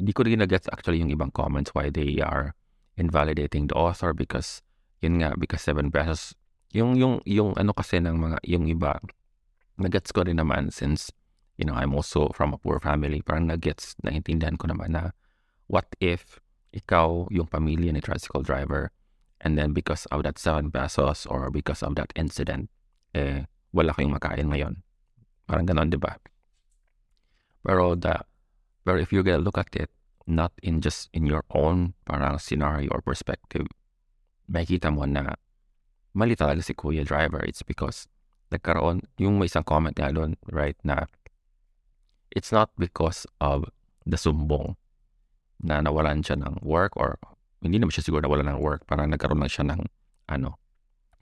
hindi 0.00 0.12
ko 0.16 0.24
rin 0.24 0.40
nagets 0.40 0.66
actually 0.72 0.98
yung 0.98 1.12
ibang 1.12 1.30
comments 1.30 1.70
why 1.76 1.92
they 1.92 2.18
are 2.18 2.56
invalidating 2.96 3.68
the 3.68 3.76
author 3.76 4.16
because 4.16 4.64
yun 5.04 5.20
nga 5.20 5.36
because 5.36 5.62
7 5.64 5.92
pesos 5.92 6.34
yung 6.72 6.96
yung 6.96 7.20
yung 7.28 7.52
ano 7.60 7.76
kasi 7.76 8.00
ng 8.00 8.16
mga 8.16 8.38
yung 8.48 8.66
iba 8.66 8.98
nagets 9.82 10.14
ko 10.14 10.22
rin 10.22 10.38
naman 10.38 10.70
since 10.72 11.10
you 11.58 11.66
know 11.66 11.74
I'm 11.76 11.92
also 11.92 12.30
from 12.32 12.54
a 12.54 12.58
poor 12.58 12.80
family 12.80 13.20
parang 13.20 13.50
nagets 13.50 13.98
naintindihan 14.06 14.56
ko 14.56 14.70
naman 14.70 14.94
na 14.96 15.12
what 15.68 15.86
if 16.00 16.40
ikaw 16.72 17.28
yung 17.28 17.50
pamilya 17.50 17.92
ni 17.92 18.00
tricycle 18.00 18.46
driver 18.46 18.94
and 19.42 19.58
then 19.58 19.74
because 19.74 20.06
of 20.14 20.22
that 20.24 20.38
7 20.40 20.72
pesos 20.72 21.26
or 21.28 21.50
because 21.50 21.82
of 21.82 21.98
that 21.98 22.14
incident 22.16 22.70
eh 23.12 23.44
wala 23.74 23.92
kayong 23.92 24.14
makain 24.16 24.48
ngayon 24.48 24.80
parang 25.44 25.68
ganon 25.68 25.92
di 25.92 26.00
ba 26.00 26.16
pero 27.62 27.94
the 27.94 28.22
But 28.84 28.98
if 28.98 29.12
you're 29.12 29.22
gonna 29.22 29.38
look 29.38 29.58
at 29.58 29.74
it, 29.76 29.90
not 30.26 30.52
in 30.62 30.80
just 30.80 31.08
in 31.12 31.26
your 31.26 31.44
own 31.50 31.94
parang 32.06 32.38
scenario 32.38 32.90
or 32.90 33.00
perspective, 33.02 33.66
makikita 34.50 34.90
mo 34.90 35.06
na 35.06 35.38
mali 36.14 36.34
talaga 36.34 36.62
si 36.62 36.74
Kuya 36.74 37.06
Driver. 37.06 37.42
It's 37.46 37.62
because 37.62 38.10
nagkaroon, 38.52 39.02
yung 39.16 39.40
may 39.40 39.48
isang 39.48 39.64
comment 39.64 39.96
nga 39.96 40.12
doon, 40.12 40.36
right, 40.52 40.76
na 40.84 41.08
it's 42.32 42.52
not 42.52 42.72
because 42.76 43.24
of 43.40 43.68
the 44.04 44.16
sumbong 44.16 44.76
na 45.62 45.80
nawalan 45.80 46.20
siya 46.20 46.36
ng 46.40 46.60
work 46.64 46.92
or 46.98 47.16
hindi 47.62 47.78
naman 47.78 47.94
siya 47.94 48.04
siguro 48.04 48.26
nawalan 48.26 48.56
ng 48.56 48.60
work. 48.60 48.82
Parang 48.84 49.08
nagkaroon 49.08 49.38
lang 49.38 49.52
siya 49.52 49.64
ng 49.70 49.80
ano. 50.32 50.58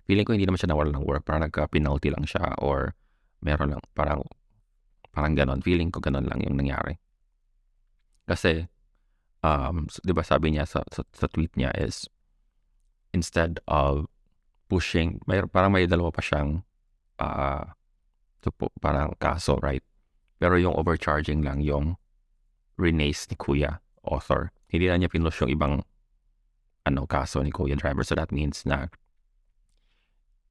Feeling 0.08 0.24
ko 0.24 0.32
hindi 0.32 0.48
naman 0.48 0.56
siya 0.56 0.72
nawalan 0.72 0.96
ng 0.96 1.06
work. 1.06 1.22
Parang 1.28 1.44
nagka-penalty 1.44 2.08
lang 2.10 2.24
siya 2.24 2.56
or 2.58 2.96
meron 3.44 3.76
lang 3.76 3.82
parang 3.92 4.24
parang 5.12 5.36
ganon. 5.36 5.60
Feeling 5.60 5.92
ko 5.92 6.00
ganon 6.00 6.24
lang 6.24 6.40
yung 6.40 6.56
nangyari. 6.56 6.96
Kasi, 8.24 8.70
um, 9.42 9.90
di 9.90 10.14
ba 10.14 10.22
sabi 10.22 10.54
niya 10.54 10.64
sa, 10.64 10.86
sa, 10.88 11.02
sa 11.10 11.26
tweet 11.26 11.50
niya 11.58 11.74
is, 11.74 12.06
instead 13.10 13.58
of 13.66 14.06
pushing, 14.70 15.18
may, 15.26 15.42
parang 15.50 15.74
may 15.74 15.90
dalawa 15.90 16.14
pa 16.14 16.22
siyang 16.22 16.62
uh, 17.20 17.64
parang 18.80 19.14
kaso, 19.20 19.60
right? 19.60 19.84
Pero 20.40 20.56
yung 20.56 20.72
overcharging 20.74 21.44
lang 21.44 21.60
yung 21.60 22.00
renace 22.80 23.28
ni 23.28 23.36
Kuya, 23.36 23.84
author. 24.02 24.50
Hindi 24.72 24.88
na 24.88 24.96
niya 24.96 25.12
pinush 25.12 25.44
yung 25.44 25.52
ibang 25.52 25.74
ano 26.88 27.04
kaso 27.04 27.44
ni 27.44 27.52
Kuya 27.52 27.76
Driver. 27.76 28.02
So 28.02 28.16
that 28.16 28.32
means 28.32 28.64
na 28.64 28.88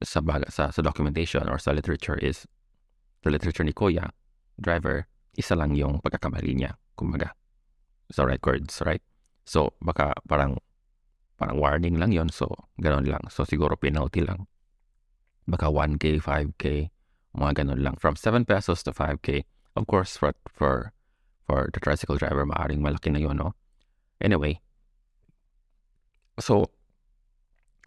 sa, 0.00 0.22
baga, 0.22 0.48
sa, 0.48 0.70
sa 0.70 0.80
documentation 0.80 1.44
or 1.50 1.58
sa 1.58 1.74
literature 1.74 2.16
is 2.16 2.46
sa 3.20 3.28
literature 3.28 3.66
ni 3.66 3.74
Kuya 3.74 4.14
Driver, 4.56 5.10
isa 5.36 5.58
lang 5.58 5.76
yung 5.76 6.00
pagkakamali 6.00 6.56
niya. 6.56 6.78
Kumbaga, 6.96 7.34
sa 8.12 8.24
records, 8.24 8.80
right? 8.84 9.02
So, 9.44 9.74
baka 9.80 10.14
parang 10.28 10.60
parang 11.40 11.56
warning 11.56 11.96
lang 11.96 12.12
yon 12.12 12.28
So, 12.28 12.52
ganun 12.76 13.08
lang. 13.08 13.24
So, 13.32 13.48
siguro 13.48 13.76
penalty 13.76 14.24
lang. 14.24 14.44
Baka 15.50 15.66
1K, 15.66 16.22
5K, 16.22 16.64
mga 17.34 17.52
ganun 17.62 17.82
lang. 17.82 17.96
From 17.98 18.14
7 18.14 18.46
pesos 18.46 18.86
to 18.86 18.94
5K. 18.94 19.42
Of 19.74 19.90
course, 19.90 20.14
for, 20.14 20.34
for, 20.46 20.94
for 21.46 21.70
the 21.74 21.82
tricycle 21.82 22.18
driver, 22.18 22.46
maaring 22.46 22.78
malaki 22.78 23.10
na 23.10 23.18
yon 23.18 23.42
no? 23.42 23.58
Anyway, 24.22 24.62
so, 26.38 26.70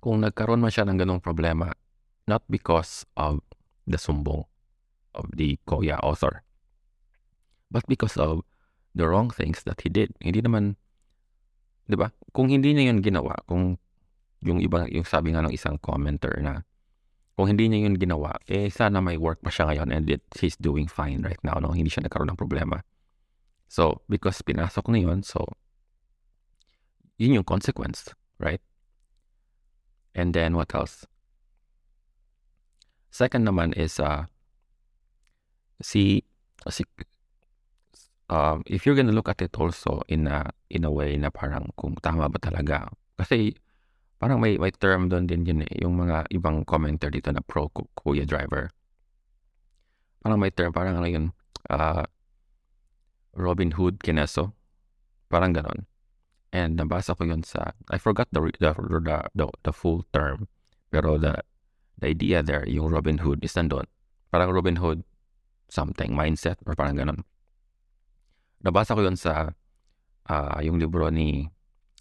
kung 0.04 0.20
nagkaroon 0.28 0.60
man 0.60 0.74
siya 0.74 0.84
ng 0.84 1.00
ganung 1.00 1.24
problema, 1.24 1.72
not 2.28 2.44
because 2.52 3.08
of 3.16 3.40
the 3.88 3.96
sumbong 3.96 4.44
of 5.16 5.32
the 5.32 5.56
Koya 5.64 6.00
author, 6.04 6.44
but 7.72 7.88
because 7.88 8.20
of 8.20 8.44
the 8.96 9.08
wrong 9.08 9.30
things 9.30 9.64
that 9.64 9.82
he 9.82 9.90
did. 9.90 10.14
Hindi 10.22 10.42
naman, 10.42 10.76
di 11.90 11.98
ba? 11.98 12.14
Kung 12.32 12.50
hindi 12.50 12.74
niya 12.74 12.94
yun 12.94 13.02
ginawa, 13.02 13.40
kung 13.50 13.78
yung 14.44 14.60
iba, 14.60 14.86
yung 14.92 15.08
sabi 15.08 15.34
nga 15.34 15.42
ng 15.46 15.54
isang 15.54 15.80
commenter 15.82 16.38
na, 16.44 16.62
kung 17.34 17.50
hindi 17.50 17.66
niya 17.66 17.90
yun 17.90 17.98
ginawa, 17.98 18.38
eh 18.46 18.70
sana 18.70 19.02
may 19.02 19.18
work 19.18 19.42
pa 19.42 19.50
siya 19.50 19.70
ngayon 19.70 19.90
and 19.90 20.06
it, 20.10 20.22
he's 20.38 20.58
doing 20.58 20.86
fine 20.86 21.26
right 21.26 21.42
now, 21.42 21.58
no? 21.58 21.74
Hindi 21.74 21.90
siya 21.90 22.06
nagkaroon 22.06 22.30
ng 22.30 22.40
problema. 22.40 22.86
So, 23.66 24.06
because 24.06 24.38
pinasok 24.46 24.86
na 24.94 25.02
yun, 25.02 25.26
so, 25.26 25.50
yun 27.18 27.42
yung 27.42 27.48
consequence, 27.48 28.14
right? 28.38 28.62
And 30.14 30.38
then, 30.38 30.54
what 30.54 30.70
else? 30.78 31.10
Second 33.10 33.50
naman 33.50 33.74
is, 33.74 33.98
uh, 33.98 34.30
si, 35.82 36.22
si, 36.70 36.86
um, 38.30 38.62
if 38.66 38.86
you're 38.86 38.96
gonna 38.96 39.12
look 39.14 39.30
at 39.30 39.42
it 39.42 39.54
also 39.58 40.02
in 40.08 40.28
a 40.28 40.50
in 40.70 40.86
a 40.86 40.92
way 40.92 41.18
na 41.18 41.30
parang 41.30 41.70
kung 41.78 41.94
tama 42.02 42.30
ba 42.30 42.40
talaga 42.42 42.90
kasi 43.18 43.54
parang 44.24 44.40
may 44.40 44.56
may 44.56 44.72
term 44.72 45.12
doon 45.12 45.28
din 45.28 45.44
yun 45.44 45.68
eh 45.68 45.84
yung 45.84 46.00
mga 46.00 46.32
ibang 46.32 46.64
commenter 46.64 47.12
dito 47.12 47.28
na 47.36 47.44
pro 47.44 47.68
kuya 47.68 48.24
driver. 48.24 48.72
Parang 50.24 50.40
may 50.40 50.48
term 50.48 50.72
parang 50.72 50.96
ano 50.96 51.12
yun 51.12 51.26
uh, 51.68 52.08
Robin 53.36 53.76
Hood 53.76 54.00
Kineso 54.00 54.56
parang 55.28 55.52
ganon. 55.52 55.92
And 56.56 56.80
nabasa 56.80 57.20
ko 57.20 57.28
yun 57.28 57.44
sa 57.44 57.76
I 57.92 58.00
forgot 58.00 58.32
the 58.32 58.48
the 58.64 58.72
the, 58.72 59.28
the, 59.36 59.46
the 59.68 59.74
full 59.76 60.08
term 60.16 60.48
pero 60.88 61.20
the 61.20 61.44
the 62.00 62.08
idea 62.08 62.40
there 62.40 62.64
yung 62.64 62.96
Robin 62.96 63.20
Hood 63.20 63.44
is 63.44 63.52
nandun. 63.60 63.92
Parang 64.32 64.56
Robin 64.56 64.80
Hood 64.80 65.04
something 65.68 66.16
mindset 66.16 66.64
or 66.64 66.80
parang 66.80 66.96
ganon. 66.96 67.28
Nabasa 68.64 68.96
ko 68.96 69.04
yun 69.04 69.20
sa 69.20 69.52
uh, 70.32 70.58
yung 70.64 70.80
libro 70.80 71.12
ni 71.12 71.52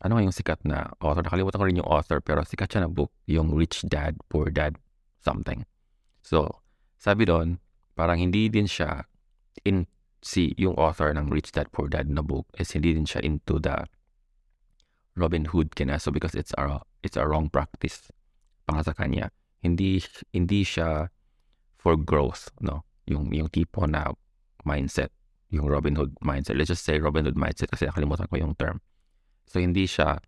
ano 0.02 0.18
nga 0.18 0.24
yung 0.26 0.34
sikat 0.34 0.60
na 0.66 0.90
author? 0.98 1.22
Nakalimutan 1.22 1.58
ko 1.58 1.66
rin 1.66 1.80
yung 1.80 1.90
author 1.90 2.18
pero 2.18 2.42
sikat 2.42 2.68
siya 2.74 2.84
na 2.86 2.90
book, 2.90 3.14
yung 3.30 3.54
Rich 3.54 3.86
Dad, 3.86 4.18
Poor 4.26 4.50
Dad, 4.50 4.74
something. 5.22 5.62
So, 6.26 6.62
sabi 6.98 7.26
doon, 7.26 7.62
parang 7.94 8.18
hindi 8.18 8.50
din 8.50 8.66
siya 8.66 9.06
in 9.62 9.86
si 10.22 10.54
yung 10.58 10.74
author 10.74 11.14
ng 11.14 11.30
Rich 11.30 11.54
Dad, 11.54 11.70
Poor 11.70 11.86
Dad 11.86 12.10
na 12.10 12.22
book 12.22 12.50
is 12.58 12.74
hindi 12.74 12.94
din 12.94 13.06
siya 13.06 13.22
into 13.22 13.62
the 13.62 13.86
Robin 15.14 15.46
Hood 15.50 15.78
kina 15.78 16.00
so 16.00 16.08
because 16.08 16.32
it's 16.32 16.56
a 16.56 16.80
it's 17.04 17.20
a 17.20 17.26
wrong 17.28 17.52
practice 17.52 18.10
para 18.66 18.82
sa 18.82 18.96
kanya. 18.96 19.30
Hindi 19.62 20.02
hindi 20.34 20.66
siya 20.66 21.14
for 21.78 21.94
growth, 21.94 22.50
no? 22.58 22.82
Yung 23.06 23.30
yung 23.30 23.50
tipo 23.50 23.86
na 23.86 24.10
mindset 24.66 25.14
yung 25.52 25.68
Robin 25.68 25.94
Hood 25.94 26.16
mindset. 26.24 26.56
Let's 26.56 26.72
just 26.72 26.82
say 26.82 26.98
Robin 26.98 27.28
Hood 27.28 27.36
mindset 27.36 27.68
kasi 27.68 27.84
nakalimutan 27.84 28.26
ko 28.26 28.40
yung 28.40 28.56
term. 28.56 28.80
So 29.46 29.60
hindi 29.60 29.84
siya 29.84 30.18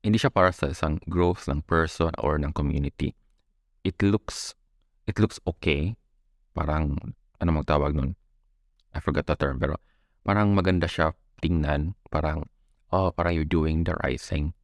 hindi 0.00 0.16
siya 0.16 0.32
para 0.32 0.50
sa 0.52 0.72
isang 0.72 0.96
growth 1.08 1.44
ng 1.44 1.64
person 1.68 2.12
or 2.16 2.40
ng 2.40 2.56
community. 2.56 3.12
It 3.84 4.00
looks 4.00 4.56
it 5.04 5.20
looks 5.20 5.40
okay. 5.44 5.96
Parang 6.56 6.96
ano 7.40 7.50
magtawag 7.52 7.92
nun? 7.96 8.16
I 8.92 8.98
forgot 8.98 9.28
the 9.28 9.36
term 9.36 9.60
pero 9.60 9.76
parang 10.24 10.56
maganda 10.56 10.88
siya 10.88 11.12
tingnan. 11.44 11.96
Parang 12.08 12.48
oh, 12.90 13.12
parang 13.12 13.36
you're 13.36 13.48
doing 13.48 13.84
the 13.84 13.94
right 14.02 14.20
thing. 14.20 14.56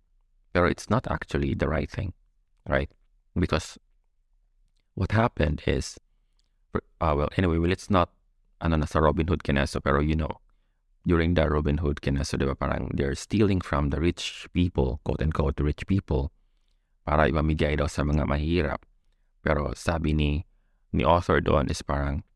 Pero 0.57 0.67
it's 0.67 0.89
not 0.89 1.05
actually 1.13 1.53
the 1.53 1.69
right 1.69 1.91
thing, 1.91 2.17
right? 2.65 2.89
Because 3.37 3.77
what 4.97 5.13
happened 5.13 5.61
is 5.69 6.01
uh, 7.01 7.15
well, 7.17 7.29
anyway, 7.37 7.59
well, 7.59 7.73
it's 7.73 7.91
not 7.91 8.11
ano 8.61 8.77
na 8.77 8.87
sa 8.89 9.01
Robin 9.01 9.29
Hood 9.29 9.45
Kineso, 9.45 9.83
pero 9.83 10.01
you 10.01 10.17
know, 10.17 10.41
during 11.07 11.35
the 11.35 11.49
Robin 11.49 11.79
Hood 11.79 12.03
Kineso, 12.03 12.37
di 12.37 12.45
ba, 12.45 12.59
parang 12.59 12.91
they're 12.93 13.15
stealing 13.15 13.63
from 13.63 13.91
the 13.95 14.03
rich 14.03 14.51
people, 14.53 15.01
quote-unquote, 15.07 15.63
rich 15.63 15.87
people, 15.87 16.35
para 17.07 17.31
ibamigay 17.31 17.79
daw 17.79 17.87
sa 17.87 18.03
mga 18.03 18.27
mahirap. 18.27 18.83
Pero 19.47 19.71
sabi 19.79 20.11
ni, 20.13 20.43
ni 20.91 21.07
author 21.07 21.39
doon 21.39 21.71
is 21.71 21.81
parang, 21.81 22.27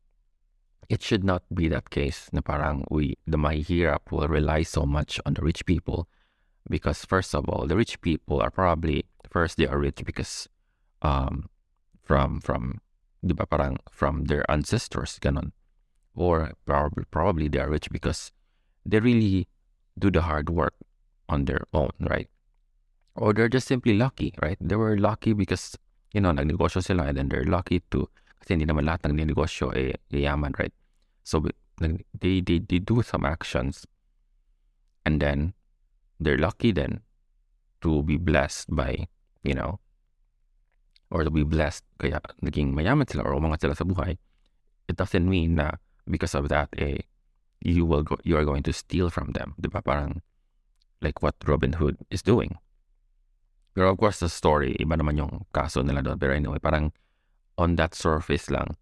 it 0.87 1.03
should 1.03 1.27
not 1.27 1.43
be 1.51 1.67
that 1.67 1.91
case 1.91 2.31
na 2.31 2.39
parang 2.39 2.87
we, 2.87 3.19
the 3.27 3.37
mahirap 3.37 4.07
will 4.09 4.27
rely 4.31 4.63
so 4.63 4.87
much 4.87 5.19
on 5.27 5.35
the 5.35 5.43
rich 5.43 5.67
people 5.67 6.07
because 6.71 7.03
first 7.03 7.35
of 7.35 7.43
all, 7.51 7.67
the 7.67 7.75
rich 7.75 7.99
people 7.99 8.39
are 8.39 8.51
probably, 8.51 9.03
first 9.27 9.59
they 9.59 9.67
are 9.67 9.79
rich 9.79 9.99
because 10.07 10.47
um, 11.03 11.51
from, 11.99 12.39
from, 12.39 12.79
di 13.19 13.35
ba, 13.35 13.43
parang 13.45 13.83
from 13.91 14.31
their 14.31 14.47
ancestors, 14.49 15.19
ganon. 15.19 15.51
or 16.15 16.53
probably, 16.65 17.03
probably 17.11 17.47
they 17.47 17.59
are 17.59 17.69
rich 17.69 17.89
because 17.91 18.31
they 18.85 18.99
really 18.99 19.47
do 19.97 20.09
the 20.11 20.21
hard 20.21 20.49
work 20.49 20.73
on 21.29 21.45
their 21.45 21.61
own, 21.73 21.91
right? 21.99 22.29
Or 23.15 23.33
they're 23.33 23.49
just 23.49 23.67
simply 23.67 23.97
lucky, 23.97 24.33
right? 24.41 24.57
They 24.59 24.75
were 24.75 24.97
lucky 24.97 25.33
because, 25.33 25.77
you 26.13 26.21
know, 26.21 26.31
nagnegosyo 26.31 26.83
sila 26.83 27.03
and 27.03 27.17
then 27.17 27.29
they're 27.29 27.43
lucky 27.43 27.83
to, 27.91 28.07
kasi 28.39 28.55
hindi 28.55 28.65
naman 28.65 28.87
lahat 28.87 29.05
ng 29.05 29.19
negosyo 29.19 29.75
ay 29.75 29.93
yaman, 30.09 30.53
right? 30.57 30.73
So 31.23 31.43
they, 31.79 32.01
they, 32.19 32.59
they 32.59 32.79
do 32.79 33.01
some 33.01 33.25
actions 33.25 33.85
and 35.05 35.21
then 35.21 35.53
they're 36.19 36.37
lucky 36.37 36.71
then 36.71 37.01
to 37.81 38.03
be 38.03 38.17
blessed 38.17 38.73
by, 38.73 39.07
you 39.43 39.53
know, 39.53 39.79
or 41.11 41.23
to 41.23 41.29
be 41.29 41.43
blessed 41.43 41.83
kaya 41.99 42.23
naging 42.39 42.71
mayaman 42.71 43.09
sila 43.09 43.27
or 43.27 43.35
umangat 43.35 43.61
sila 43.67 43.75
sa 43.75 43.83
buhay. 43.83 44.15
It 44.87 44.95
doesn't 44.95 45.27
mean 45.27 45.59
na 45.59 45.75
because 46.07 46.33
of 46.33 46.47
that, 46.49 46.71
eh, 46.79 47.03
you 47.61 47.85
will 47.85 48.03
go, 48.03 48.17
you 48.25 48.35
are 48.37 48.45
going 48.45 48.63
to 48.65 48.73
steal 48.73 49.09
from 49.09 49.31
them. 49.37 49.53
Di? 49.61 49.69
Parang 49.69 50.21
like 51.01 51.21
what 51.21 51.35
Robin 51.45 51.73
Hood 51.77 51.97
is 52.09 52.21
doing. 52.21 52.57
Pero 53.73 53.93
of 53.93 53.97
course, 53.97 54.19
the 54.19 54.27
story, 54.27 54.75
iba 54.81 54.99
naman 54.99 55.17
yung 55.17 55.47
kaso 55.55 55.79
nila 55.81 56.03
doon. 56.03 56.19
Pero 56.19 56.35
anyway, 56.35 56.59
parang 56.59 56.91
on 57.55 57.79
that 57.79 57.95
surface 57.95 58.51
lang, 58.51 58.75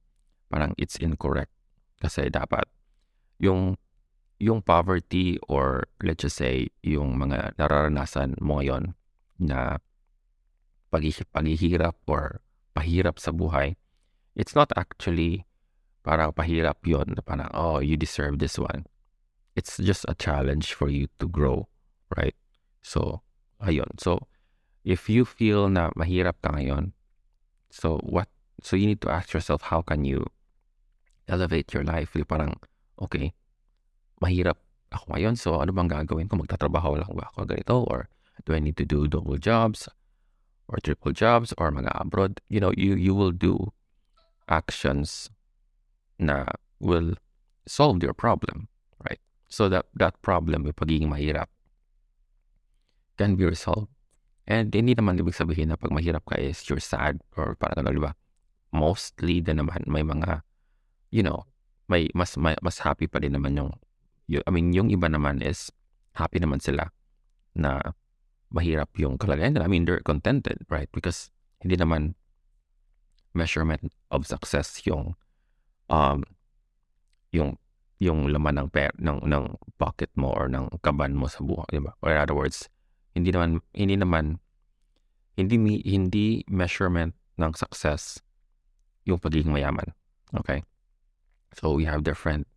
parang 0.49 0.73
it's 0.79 0.97
incorrect. 0.97 1.53
Kasi 2.01 2.31
dapat 2.31 2.65
yung 3.37 3.77
yung 4.39 4.63
poverty 4.63 5.35
or 5.51 5.83
let's 5.99 6.23
just 6.23 6.39
say 6.39 6.71
yung 6.79 7.19
mga 7.19 7.59
nararanasan 7.59 8.39
mo 8.39 8.63
ngayon 8.63 8.95
na 9.35 9.83
paghihirap 10.89 11.99
or 12.07 12.39
pahirap 12.71 13.19
sa 13.19 13.35
buhay, 13.35 13.75
it's 14.39 14.55
not 14.55 14.71
actually 14.79 15.43
parang 16.03 16.31
pahirap 16.31 16.79
yon 16.87 17.15
parang, 17.25 17.51
oh, 17.53 17.79
you 17.79 17.97
deserve 17.97 18.39
this 18.39 18.57
one. 18.57 18.85
It's 19.55 19.77
just 19.77 20.05
a 20.07 20.15
challenge 20.15 20.73
for 20.73 20.87
you 20.87 21.07
to 21.19 21.27
grow, 21.27 21.67
right? 22.15 22.35
So, 22.81 23.21
ayun. 23.59 23.99
So, 23.99 24.27
if 24.87 25.09
you 25.11 25.25
feel 25.25 25.67
na 25.67 25.91
mahirap 25.99 26.39
ka 26.39 26.55
ngayon, 26.55 26.95
so 27.69 27.99
what, 28.03 28.31
so 28.63 28.79
you 28.79 28.87
need 28.87 29.01
to 29.03 29.11
ask 29.11 29.33
yourself, 29.33 29.67
how 29.67 29.81
can 29.81 30.05
you 30.05 30.25
elevate 31.27 31.73
your 31.73 31.83
life? 31.83 32.15
Yung 32.15 32.29
parang, 32.29 32.55
okay, 32.97 33.35
mahirap 34.23 34.57
ako 34.89 35.13
ngayon, 35.13 35.35
so 35.37 35.59
ano 35.59 35.75
bang 35.75 35.91
gagawin 35.91 36.31
ko? 36.31 36.39
Magtatrabaho 36.39 36.97
lang 36.97 37.11
ba 37.13 37.27
ako 37.29 37.45
ganito? 37.45 37.83
Or 37.85 38.07
do 38.47 38.55
I 38.55 38.59
need 38.63 38.79
to 38.79 38.87
do 38.87 39.05
double 39.05 39.37
jobs? 39.37 39.91
Or 40.69 40.79
triple 40.79 41.11
jobs? 41.11 41.53
Or 41.59 41.69
mga 41.69 41.91
abroad? 41.93 42.41
You 42.47 42.63
know, 42.63 42.71
you, 42.73 42.95
you 42.95 43.13
will 43.13 43.35
do 43.35 43.73
actions 44.49 45.29
na 46.19 46.45
will 46.83 47.15
solve 47.65 48.03
your 48.03 48.13
problem, 48.13 48.67
right? 49.07 49.19
So 49.47 49.71
that 49.71 49.87
that 49.95 50.19
problem, 50.21 50.67
yung 50.67 50.75
pagiging 50.75 51.09
mahirap, 51.09 51.47
can 53.17 53.39
be 53.39 53.47
resolved. 53.47 53.89
And 54.49 54.73
hindi 54.73 54.93
naman 54.93 55.17
ibig 55.21 55.37
sabihin 55.37 55.71
na 55.71 55.79
pag 55.79 55.93
mahirap 55.95 56.27
ka 56.27 56.35
is 56.35 56.61
you're 56.67 56.83
sad 56.83 57.21
or 57.39 57.55
parang 57.55 57.85
ano, 57.85 57.89
di 57.95 58.01
ba? 58.03 58.13
Mostly 58.75 59.41
din 59.41 59.63
naman 59.63 59.85
may 59.87 60.03
mga, 60.03 60.41
you 61.09 61.23
know, 61.23 61.45
may 61.87 62.11
mas 62.13 62.35
may, 62.37 62.53
mas 62.61 62.81
happy 62.81 63.05
pa 63.05 63.21
din 63.21 63.33
naman 63.33 63.57
yung, 63.57 63.71
yung, 64.29 64.43
I 64.45 64.51
mean, 64.53 64.73
yung 64.73 64.89
iba 64.89 65.09
naman 65.09 65.41
is 65.41 65.71
happy 66.17 66.41
naman 66.41 66.61
sila 66.61 66.89
na 67.53 67.93
mahirap 68.49 68.89
yung 68.97 69.17
kalagayan 69.21 69.53
nila. 69.53 69.65
I 69.65 69.71
mean, 69.71 69.85
they're 69.85 70.01
contented, 70.01 70.65
right? 70.69 70.89
Because 70.89 71.29
hindi 71.61 71.77
naman 71.77 72.17
measurement 73.37 73.93
of 74.09 74.25
success 74.25 74.81
yung 74.89 75.13
um, 75.89 76.23
yung 77.33 77.57
yung 77.99 78.31
laman 78.31 78.63
ng 78.63 78.69
per 78.71 78.95
ng 78.95 79.27
ng 79.27 79.59
pocket 79.75 80.07
mo 80.15 80.31
or 80.31 80.47
ng 80.47 80.71
kaban 80.79 81.19
mo 81.19 81.27
sa 81.27 81.43
buhay, 81.43 81.67
di 81.67 81.81
ba? 81.83 81.91
Or 81.99 82.15
in 82.15 82.21
other 82.21 82.37
words, 82.37 82.71
hindi 83.11 83.35
naman 83.35 83.59
hindi 83.75 83.99
naman 83.99 84.39
hindi 85.35 85.83
hindi 85.83 86.47
measurement 86.47 87.11
ng 87.35 87.51
success 87.55 88.23
yung 89.03 89.19
pagiging 89.19 89.51
mayaman. 89.51 89.91
Okay? 90.31 90.63
So 91.59 91.75
we 91.75 91.83
have 91.89 92.07
different 92.07 92.47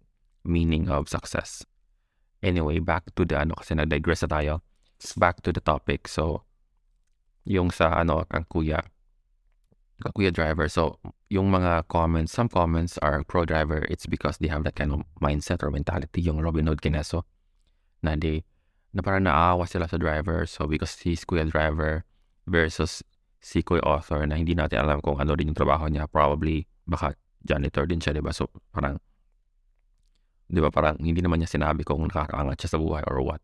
meaning 0.46 0.86
of 0.86 1.10
success. 1.10 1.66
Anyway, 2.42 2.78
back 2.78 3.10
to 3.14 3.22
the 3.26 3.38
ano 3.38 3.54
kasi 3.58 3.74
nag-digress 3.74 4.26
na 4.26 4.30
tayo. 4.30 4.54
Back 5.18 5.42
to 5.42 5.50
the 5.50 5.62
topic. 5.62 6.06
So 6.06 6.46
yung 7.42 7.74
sa 7.74 7.98
ano 7.98 8.22
ang 8.30 8.46
kuya 8.46 8.78
Kuya 10.10 10.34
driver. 10.34 10.66
So, 10.66 10.98
yung 11.30 11.54
mga 11.54 11.86
comments, 11.86 12.34
some 12.34 12.50
comments 12.50 12.98
are 12.98 13.22
pro 13.22 13.46
driver. 13.46 13.86
It's 13.86 14.10
because 14.10 14.42
they 14.42 14.50
have 14.50 14.66
that 14.66 14.74
kind 14.74 14.90
of 14.90 15.06
mindset 15.22 15.62
or 15.62 15.70
mentality, 15.70 16.18
yung 16.18 16.42
Robin 16.42 16.66
Hood 16.66 16.82
Kineso, 16.82 17.22
na 18.02 18.18
they, 18.18 18.42
na 18.90 19.06
parang 19.06 19.30
naawa 19.30 19.70
sila 19.70 19.86
sa 19.86 19.96
driver. 19.96 20.42
So, 20.50 20.66
because 20.66 20.98
he's 20.98 21.22
Kuya 21.22 21.46
driver 21.46 22.02
versus 22.50 23.06
si 23.38 23.62
Kuya 23.62 23.86
author 23.86 24.26
na 24.26 24.34
hindi 24.34 24.58
natin 24.58 24.82
alam 24.82 24.98
kung 24.98 25.22
ano 25.22 25.38
rin 25.38 25.54
yung 25.54 25.58
trabaho 25.58 25.86
niya. 25.86 26.10
Probably, 26.10 26.66
baka 26.88 27.14
janitor 27.46 27.86
din 27.86 28.02
siya, 28.02 28.18
di 28.18 28.22
ba? 28.22 28.34
So, 28.34 28.50
parang, 28.74 28.98
di 30.50 30.58
ba, 30.58 30.74
parang 30.74 30.98
hindi 30.98 31.22
naman 31.22 31.38
niya 31.38 31.54
sinabi 31.54 31.86
kung 31.86 32.02
nakakaangat 32.10 32.58
siya 32.66 32.70
sa 32.74 32.78
buhay 32.82 33.06
or 33.06 33.22
what. 33.22 33.42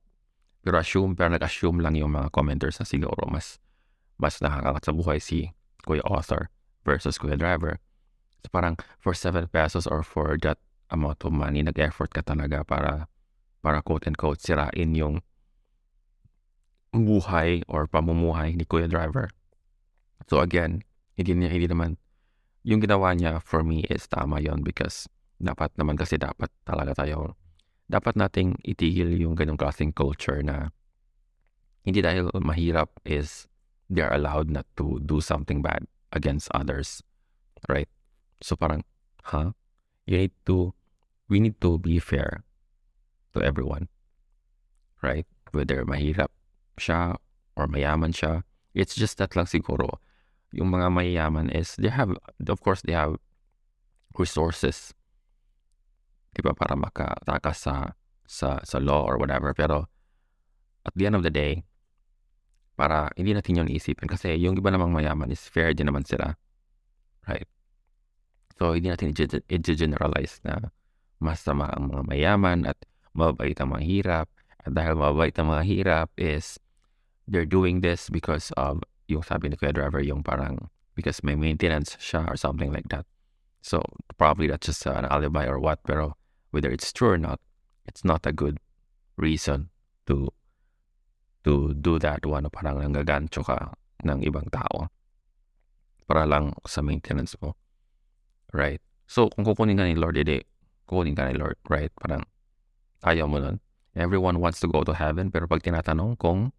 Pero 0.62 0.78
assume, 0.78 1.14
pero 1.14 1.30
nag-assume 1.30 1.78
lang 1.80 1.94
yung 1.94 2.10
mga 2.12 2.34
commenters 2.34 2.82
na 2.82 2.86
siguro 2.86 3.24
mas, 3.30 3.62
mas 4.18 4.42
nakakaangat 4.42 4.82
sa 4.84 4.92
buhay 4.92 5.22
si 5.22 5.54
Kuya 5.88 6.04
Author 6.04 6.52
versus 6.84 7.16
Kuya 7.16 7.40
Driver. 7.40 7.80
So 8.44 8.52
parang 8.52 8.76
for 9.00 9.16
7 9.16 9.48
pesos 9.48 9.88
or 9.88 10.04
for 10.04 10.36
that 10.44 10.60
amount 10.92 11.24
of 11.24 11.32
money, 11.32 11.64
nag-effort 11.64 12.12
ka 12.12 12.20
talaga 12.20 12.60
para, 12.68 13.08
para 13.64 13.80
quote 13.80 14.04
and 14.04 14.20
quote, 14.20 14.44
sirain 14.44 14.92
yung 14.92 15.24
buhay 16.92 17.64
or 17.68 17.88
pamumuhay 17.88 18.52
ni 18.52 18.68
Kuya 18.68 18.88
Driver. 18.88 19.32
So 20.28 20.44
again, 20.44 20.84
hindi, 21.16 21.32
niya, 21.32 21.48
hindi 21.48 21.68
naman, 21.68 21.96
yung 22.68 22.84
ginawa 22.84 23.16
niya 23.16 23.40
for 23.40 23.64
me 23.64 23.88
is 23.88 24.04
tama 24.04 24.44
yon 24.44 24.60
because 24.60 25.08
dapat 25.40 25.72
naman 25.80 25.96
kasi 25.96 26.20
dapat 26.20 26.52
talaga 26.68 27.04
tayo, 27.04 27.38
dapat 27.88 28.18
nating 28.20 28.60
itigil 28.60 29.08
yung 29.16 29.32
ganong 29.32 29.56
klaseng 29.56 29.94
culture 29.94 30.44
na 30.44 30.68
hindi 31.86 32.04
dahil 32.04 32.28
mahirap 32.36 32.92
is 33.08 33.48
they 33.90 34.02
are 34.02 34.12
allowed 34.12 34.50
not 34.50 34.66
to 34.76 35.00
do 35.04 35.20
something 35.20 35.62
bad 35.62 35.88
against 36.12 36.48
others, 36.54 37.02
right? 37.68 37.88
So 38.42 38.56
parang, 38.56 38.84
huh? 39.24 39.52
You 40.06 40.18
need 40.28 40.32
to, 40.46 40.74
we 41.28 41.40
need 41.40 41.60
to 41.60 41.78
be 41.78 41.98
fair 41.98 42.44
to 43.34 43.42
everyone, 43.42 43.88
right? 45.02 45.26
Whether 45.52 45.84
mahirap 45.84 46.28
siya 46.78 47.16
or 47.56 47.66
mayaman 47.66 48.14
siya. 48.14 48.44
It's 48.72 48.94
just 48.94 49.18
that 49.18 49.34
lang 49.34 49.50
siguro. 49.50 49.98
Yung 50.52 50.70
mga 50.70 50.88
mayayaman 50.92 51.52
is, 51.52 51.76
they 51.76 51.90
have, 51.90 52.14
of 52.46 52.60
course, 52.60 52.80
they 52.80 52.94
have 52.94 53.16
resources. 54.16 54.94
Diba? 56.32 56.56
Para 56.56 56.78
makatakas 56.78 57.56
sa, 57.58 57.98
sa, 58.24 58.60
sa 58.64 58.78
law 58.78 59.04
or 59.04 59.18
whatever. 59.18 59.52
Pero, 59.52 59.90
at 60.86 60.94
the 60.94 61.04
end 61.04 61.16
of 61.16 61.26
the 61.26 61.34
day, 61.34 61.64
para 62.78 63.10
hindi 63.18 63.34
natin 63.34 63.58
yun 63.58 63.68
isipin. 63.68 64.06
Kasi 64.06 64.38
yung 64.38 64.54
iba 64.54 64.70
namang 64.70 64.94
mayaman 64.94 65.34
is 65.34 65.42
fair 65.50 65.74
din 65.74 65.90
naman 65.90 66.06
sila. 66.06 66.38
Right? 67.26 67.50
So, 68.54 68.78
hindi 68.78 68.94
natin 68.94 69.10
i-generalize 69.50 70.38
na 70.46 70.70
masama 71.18 71.66
ang 71.74 71.90
mga 71.90 72.06
mayaman 72.06 72.70
at 72.70 72.78
mababait 73.18 73.58
ang 73.58 73.74
mga 73.74 73.82
hirap. 73.82 74.26
At 74.62 74.78
dahil 74.78 74.94
mababait 74.94 75.34
ang 75.34 75.50
mga 75.50 75.64
hirap 75.66 76.08
is 76.14 76.62
they're 77.26 77.48
doing 77.48 77.82
this 77.82 78.06
because 78.06 78.54
of 78.54 78.86
yung 79.10 79.26
sabi 79.26 79.50
ni 79.50 79.58
Kuya 79.58 79.74
Driver, 79.74 79.98
yung 79.98 80.22
parang 80.22 80.70
because 80.94 81.22
may 81.26 81.34
maintenance 81.34 81.98
siya 81.98 82.26
or 82.30 82.38
something 82.38 82.70
like 82.70 82.86
that. 82.94 83.06
So 83.62 83.82
probably 84.16 84.46
that's 84.46 84.66
just 84.66 84.86
an 84.86 85.06
alibi 85.10 85.46
or 85.46 85.58
what, 85.58 85.82
pero 85.82 86.14
whether 86.50 86.70
it's 86.70 86.92
true 86.94 87.14
or 87.14 87.20
not, 87.20 87.42
it's 87.86 88.04
not 88.04 88.26
a 88.26 88.32
good 88.32 88.58
reason 89.16 89.70
to 90.06 90.30
to 91.48 91.72
do 91.72 91.96
that 91.96 92.20
one 92.28 92.44
parang 92.52 92.84
nanggagancho 92.84 93.40
ka 93.40 93.72
ng 94.04 94.20
ibang 94.20 94.44
tao 94.52 94.92
para 96.04 96.28
lang 96.28 96.52
sa 96.68 96.84
maintenance 96.84 97.32
mo. 97.40 97.56
Right? 98.52 98.84
So, 99.08 99.32
kung 99.32 99.48
kukunin 99.48 99.80
ka 99.80 99.88
ni 99.88 99.96
Lord, 99.96 100.20
edi, 100.20 100.44
kukunin 100.84 101.16
ka 101.16 101.28
ni 101.28 101.40
Lord, 101.40 101.56
right? 101.72 101.92
Parang, 101.96 102.24
ayaw 103.04 103.24
mo 103.24 103.40
nun. 103.40 103.60
Everyone 103.96 104.40
wants 104.40 104.60
to 104.60 104.68
go 104.68 104.84
to 104.84 104.92
heaven, 104.92 105.32
pero 105.32 105.48
pag 105.48 105.64
tinatanong 105.64 106.20
kung 106.20 106.52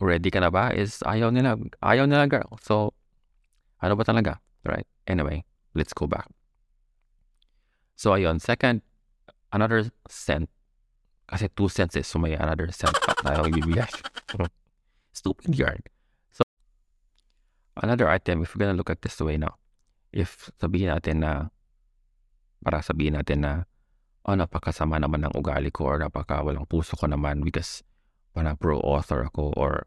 ready 0.00 0.32
ka 0.32 0.40
na 0.40 0.48
ba, 0.48 0.72
is 0.72 1.04
ayaw 1.04 1.28
nila, 1.28 1.56
ayaw 1.84 2.08
nila 2.08 2.24
girl. 2.28 2.56
So, 2.64 2.96
ano 3.84 3.96
ba 3.96 4.04
talaga? 4.04 4.40
Right? 4.64 4.88
Anyway, 5.08 5.44
let's 5.76 5.92
go 5.92 6.08
back. 6.08 6.28
So, 7.96 8.16
ayun. 8.16 8.40
Second, 8.40 8.80
another 9.52 9.88
cent. 10.08 10.48
Kasi 11.28 11.52
two 11.52 11.68
cents 11.68 11.94
is, 11.96 12.08
so 12.08 12.16
may 12.16 12.32
another 12.32 12.72
cent 12.72 12.96
pa 13.04 13.12
tayo 13.24 13.44
ibibigay. 13.44 13.88
Stupid 15.12 15.52
yarn. 15.52 15.84
Another 17.78 18.10
item, 18.10 18.42
if 18.42 18.56
we're 18.56 18.66
gonna 18.66 18.74
look 18.74 18.90
at 18.90 19.04
this 19.04 19.20
way 19.20 19.36
now, 19.38 19.54
if 20.10 20.50
sabihin 20.58 20.90
natin 20.90 21.22
na, 21.22 21.52
para 22.64 22.82
sabihin 22.82 23.14
natin 23.14 23.44
na, 23.44 23.52
oh, 24.26 24.34
napakasama 24.34 24.98
naman 24.98 25.28
ng 25.28 25.36
ugali 25.38 25.70
ko 25.70 25.86
or 25.94 26.02
napaka 26.02 26.42
walang 26.42 26.66
puso 26.66 26.98
ko 26.98 27.06
naman 27.06 27.44
because 27.44 27.86
parang 28.34 28.58
pro-author 28.58 29.30
ako 29.30 29.54
or 29.54 29.86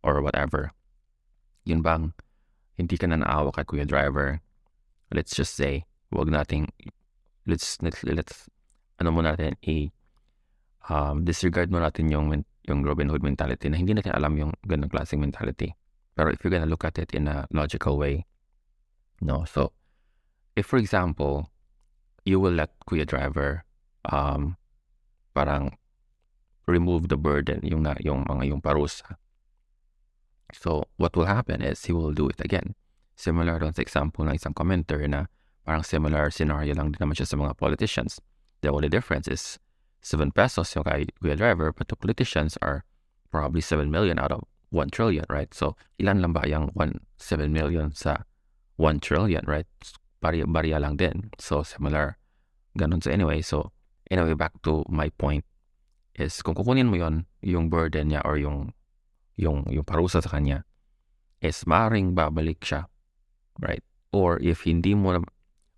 or 0.00 0.24
whatever. 0.24 0.72
Yun 1.68 1.84
bang 1.84 2.16
hindi 2.76 2.96
ka 3.00 3.08
na 3.08 3.20
naawa 3.20 3.50
kay 3.56 3.64
Kuya 3.64 3.88
Driver? 3.88 4.40
Let's 5.08 5.32
just 5.32 5.56
say, 5.56 5.88
wag 6.12 6.28
nating, 6.28 6.68
let's, 7.48 7.80
let's, 7.80 8.04
let's 8.04 8.52
ano 9.00 9.12
mo 9.12 9.20
natin, 9.24 9.56
i 9.64 9.88
um, 10.88 11.24
disregard 11.24 11.70
mo 11.70 11.78
natin 11.78 12.10
yung, 12.10 12.32
yung 12.66 12.80
Robin 12.82 13.08
Hood 13.08 13.22
mentality 13.22 13.68
na 13.68 13.78
hindi 13.78 13.94
natin 13.94 14.14
alam 14.14 14.34
yung 14.38 14.52
ganong 14.66 14.90
klaseng 14.90 15.22
mentality. 15.22 15.74
Pero 16.16 16.32
if 16.32 16.40
you're 16.42 16.50
gonna 16.50 16.68
look 16.68 16.84
at 16.84 16.98
it 16.98 17.12
in 17.12 17.28
a 17.28 17.44
logical 17.52 17.98
way, 17.98 18.24
no. 19.20 19.44
So, 19.44 19.72
if 20.56 20.66
for 20.66 20.78
example, 20.78 21.50
you 22.24 22.40
will 22.40 22.54
let 22.54 22.72
Kuya 22.88 23.06
Driver 23.06 23.64
um, 24.08 24.56
parang 25.34 25.76
remove 26.66 27.08
the 27.08 27.16
burden, 27.16 27.60
yung, 27.62 27.82
na, 27.82 27.94
yung 28.00 28.24
mga 28.26 28.50
yung 28.50 28.60
parusa. 28.60 29.20
So, 30.52 30.84
what 30.96 31.14
will 31.14 31.26
happen 31.26 31.62
is 31.62 31.84
he 31.84 31.92
will 31.92 32.12
do 32.12 32.28
it 32.28 32.40
again. 32.40 32.74
Similar 33.16 33.60
doon 33.60 33.74
sa 33.74 33.82
example 33.82 34.24
ng 34.26 34.34
isang 34.34 34.54
commenter 34.54 35.02
na 35.06 35.26
parang 35.66 35.82
similar 35.82 36.30
scenario 36.30 36.74
lang 36.74 36.94
din 36.94 37.00
naman 37.02 37.14
siya 37.18 37.26
sa 37.26 37.36
mga 37.38 37.58
politicians. 37.58 38.18
The 38.62 38.70
only 38.70 38.88
difference 38.88 39.28
is 39.28 39.58
7 40.06 40.30
pesos 40.30 40.70
yung 40.78 40.86
kay 40.86 41.10
Kuya 41.18 41.34
Driver, 41.34 41.74
but 41.74 41.90
the 41.90 41.98
politicians 41.98 42.54
are 42.62 42.86
probably 43.34 43.58
7 43.58 43.90
million 43.90 44.22
out 44.22 44.30
of 44.30 44.46
1 44.70 44.94
trillion, 44.94 45.26
right? 45.26 45.50
So, 45.50 45.74
ilan 45.98 46.22
lang 46.22 46.30
ba 46.30 46.46
yung 46.46 46.70
1, 46.78 47.02
7 47.18 47.50
million 47.50 47.90
sa 47.90 48.22
1 48.78 49.02
trillion, 49.02 49.42
right? 49.50 49.66
Bariya, 50.22 50.78
lang 50.78 50.94
din. 50.94 51.34
So, 51.42 51.66
similar. 51.66 52.22
Ganun. 52.78 53.02
So, 53.02 53.10
anyway, 53.10 53.42
so, 53.42 53.74
anyway, 54.06 54.38
back 54.38 54.54
to 54.62 54.86
my 54.86 55.10
point 55.18 55.42
is 56.16 56.40
kung 56.40 56.54
kukunin 56.56 56.88
mo 56.88 56.96
yon 56.96 57.28
yung 57.44 57.68
burden 57.68 58.08
niya 58.08 58.24
or 58.24 58.40
yung 58.40 58.72
yung 59.36 59.68
yung 59.68 59.84
parusa 59.84 60.24
sa 60.24 60.32
kanya 60.32 60.64
is 61.44 61.60
maring 61.68 62.16
babalik 62.16 62.64
siya 62.64 62.88
right 63.60 63.84
or 64.16 64.40
if 64.40 64.64
hindi 64.64 64.96
mo 64.96 65.20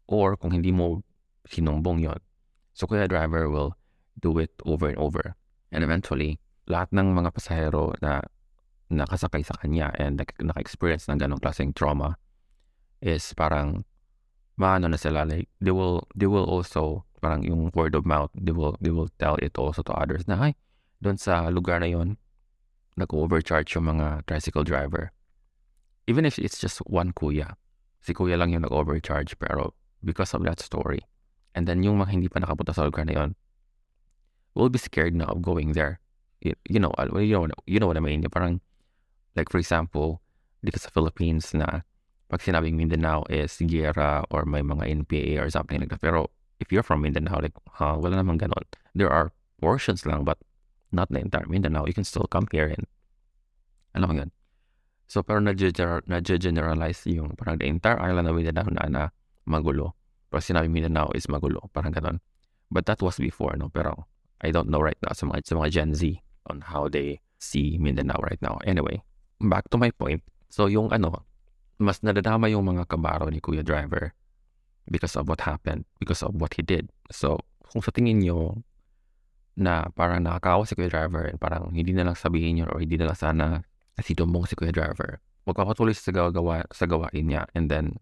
or 0.07 0.39
kung 0.39 0.55
hindi 0.55 0.71
mo 0.71 1.03
sinumbong 1.51 2.07
yon 2.07 2.23
so 2.71 2.87
kuya 2.87 3.11
driver 3.11 3.51
will 3.51 3.75
do 4.21 4.39
it 4.39 4.53
over 4.65 4.89
and 4.89 4.99
over. 4.99 5.35
And 5.73 5.85
eventually 5.85 6.41
lahat 6.69 6.93
ng 6.93 7.17
mga 7.17 7.31
pasahero 7.33 7.97
na 8.05 8.21
nakasakay 8.89 9.45
sa 9.45 9.57
kanya 9.61 9.93
and 9.97 10.21
naka-experience 10.41 11.09
ng 11.09 11.21
ganong 11.21 11.41
klaseng 11.41 11.77
trauma 11.77 12.17
is 13.05 13.33
parang 13.37 13.85
maano 14.57 14.89
na 14.89 14.97
sila 14.97 15.29
like 15.29 15.49
they 15.61 15.71
will 15.71 16.09
they 16.17 16.27
will 16.27 16.49
also 16.49 17.05
parang 17.21 17.45
yung 17.45 17.71
word 17.77 17.93
of 17.95 18.09
mouth 18.09 18.33
they 18.35 18.51
will 18.51 18.75
they 18.81 18.91
will 18.91 19.13
tell 19.21 19.37
it 19.45 19.55
also 19.61 19.85
to 19.85 19.93
others 19.93 20.25
na 20.27 20.51
ay 20.51 20.53
doon 21.05 21.21
sa 21.21 21.47
lugar 21.53 21.79
na 21.79 21.89
yon 21.89 22.17
nag-overcharge 22.99 23.71
yung 23.79 23.95
mga 23.95 24.27
tricycle 24.27 24.67
driver. 24.67 25.15
Even 26.11 26.27
if 26.27 26.35
it's 26.41 26.59
just 26.59 26.83
one 26.89 27.13
kuya 27.13 27.55
si 28.01 28.17
kuya 28.17 28.41
lang 28.41 28.51
yung 28.57 28.65
nag-overcharge 28.65 29.37
pero 29.37 29.77
because 30.01 30.33
of 30.33 30.43
that 30.49 30.59
story 30.59 31.05
and 31.53 31.69
then 31.69 31.85
yung 31.85 32.01
mga 32.01 32.11
hindi 32.17 32.29
pa 32.33 32.41
nakapunta 32.41 32.73
sa 32.73 32.89
lugar 32.89 33.05
na 33.05 33.15
yon 33.15 33.31
will 34.55 34.69
be 34.69 34.79
scared 34.79 35.15
now 35.15 35.27
of 35.27 35.43
going 35.43 35.73
there 35.73 36.01
you, 36.41 36.55
you 36.69 36.79
know 36.79 36.93
you 37.19 37.37
know 37.37 37.49
you 37.67 37.79
know 37.79 37.87
what 37.87 37.97
I 37.97 38.01
mean 38.01 38.23
parang 38.31 38.61
Like 39.39 39.55
for 39.55 39.63
example, 39.63 40.19
dito 40.67 40.83
sa 40.83 40.91
Philippines 40.91 41.55
na 41.55 41.87
pag 42.27 42.43
sinabing 42.43 42.75
Mindanao 42.75 43.23
is 43.31 43.55
Gera 43.63 44.27
or 44.35 44.43
may 44.43 44.67
mga 44.67 45.07
NPA 45.07 45.39
or 45.39 45.47
something 45.47 45.79
like 45.79 45.95
that. 45.95 46.03
Pero 46.03 46.35
if 46.59 46.75
you're 46.75 46.83
from 46.83 47.07
Mindanao, 47.07 47.39
like, 47.39 47.55
huh, 47.79 47.95
wala 48.03 48.19
naman 48.19 48.43
ganon. 48.43 48.67
There 48.99 49.07
are 49.07 49.31
portions 49.63 50.03
lang 50.03 50.27
but 50.27 50.43
not 50.91 51.07
the 51.15 51.23
entire 51.23 51.47
Mindanao. 51.47 51.87
You 51.87 51.95
can 51.95 52.03
still 52.03 52.27
come 52.27 52.51
here 52.51 52.67
and 52.67 52.83
ano 53.95 54.11
mo 54.11 54.15
yun. 54.19 54.35
So, 55.09 55.23
pero 55.23 55.41
na-generalize 55.41 57.07
yung 57.09 57.33
parang 57.39 57.63
the 57.63 57.71
entire 57.71 57.97
island 57.97 58.27
of 58.27 58.35
Mindanao 58.35 58.69
na, 58.75 58.83
na 58.91 59.03
magulo. 59.47 59.95
Pero 60.29 60.43
sinabi 60.43 60.67
Mindanao 60.67 61.15
is 61.15 61.31
magulo. 61.31 61.71
Parang 61.71 61.95
ganon. 61.95 62.19
But 62.69 62.91
that 62.91 63.01
was 63.01 63.17
before, 63.17 63.55
no? 63.55 63.71
Pero 63.71 64.11
I 64.43 64.55
don't 64.55 64.71
know 64.71 64.83
right 64.83 64.99
now 65.03 65.13
sa 65.13 65.27
mga, 65.27 65.47
sa 65.47 65.55
mga 65.59 65.69
Gen 65.71 65.91
Z 65.95 66.03
on 66.47 66.63
how 66.63 66.87
they 66.87 67.19
see 67.39 67.79
Mindanao 67.79 68.19
right 68.23 68.41
now. 68.43 68.59
Anyway, 68.65 69.03
back 69.43 69.67
to 69.71 69.79
my 69.79 69.91
point. 69.91 70.23
So 70.49 70.67
yung 70.67 70.91
ano, 70.95 71.27
mas 71.79 72.03
nadadama 72.03 72.51
yung 72.51 72.67
mga 72.67 72.87
kabaro 72.91 73.31
ni 73.31 73.39
Kuya 73.39 73.63
Driver 73.63 74.15
because 74.91 75.15
of 75.15 75.29
what 75.29 75.43
happened, 75.45 75.85
because 76.03 76.23
of 76.23 76.35
what 76.39 76.55
he 76.55 76.63
did. 76.63 76.91
So 77.11 77.43
kung 77.71 77.83
sa 77.83 77.93
tingin 77.93 78.25
nyo 78.25 78.63
na 79.59 79.91
parang 79.93 80.23
nakakawa 80.23 80.65
si 80.67 80.79
Kuya 80.79 80.91
Driver 80.91 81.27
and 81.29 81.39
parang 81.39 81.75
hindi 81.75 81.91
na 81.91 82.07
lang 82.07 82.15
sabihin 82.15 82.63
nyo 82.63 82.67
or 82.71 82.79
hindi 82.83 82.95
na 82.99 83.11
lang 83.11 83.19
sana 83.19 83.47
nasitumbong 83.99 84.47
si 84.47 84.55
Kuya 84.55 84.71
Driver, 84.71 85.19
magpapatuloy 85.47 85.95
sa 85.95 86.15
gagawa, 86.15 86.63
sa 86.71 86.87
gawain 86.87 87.27
niya 87.27 87.43
and 87.59 87.67
then 87.67 87.99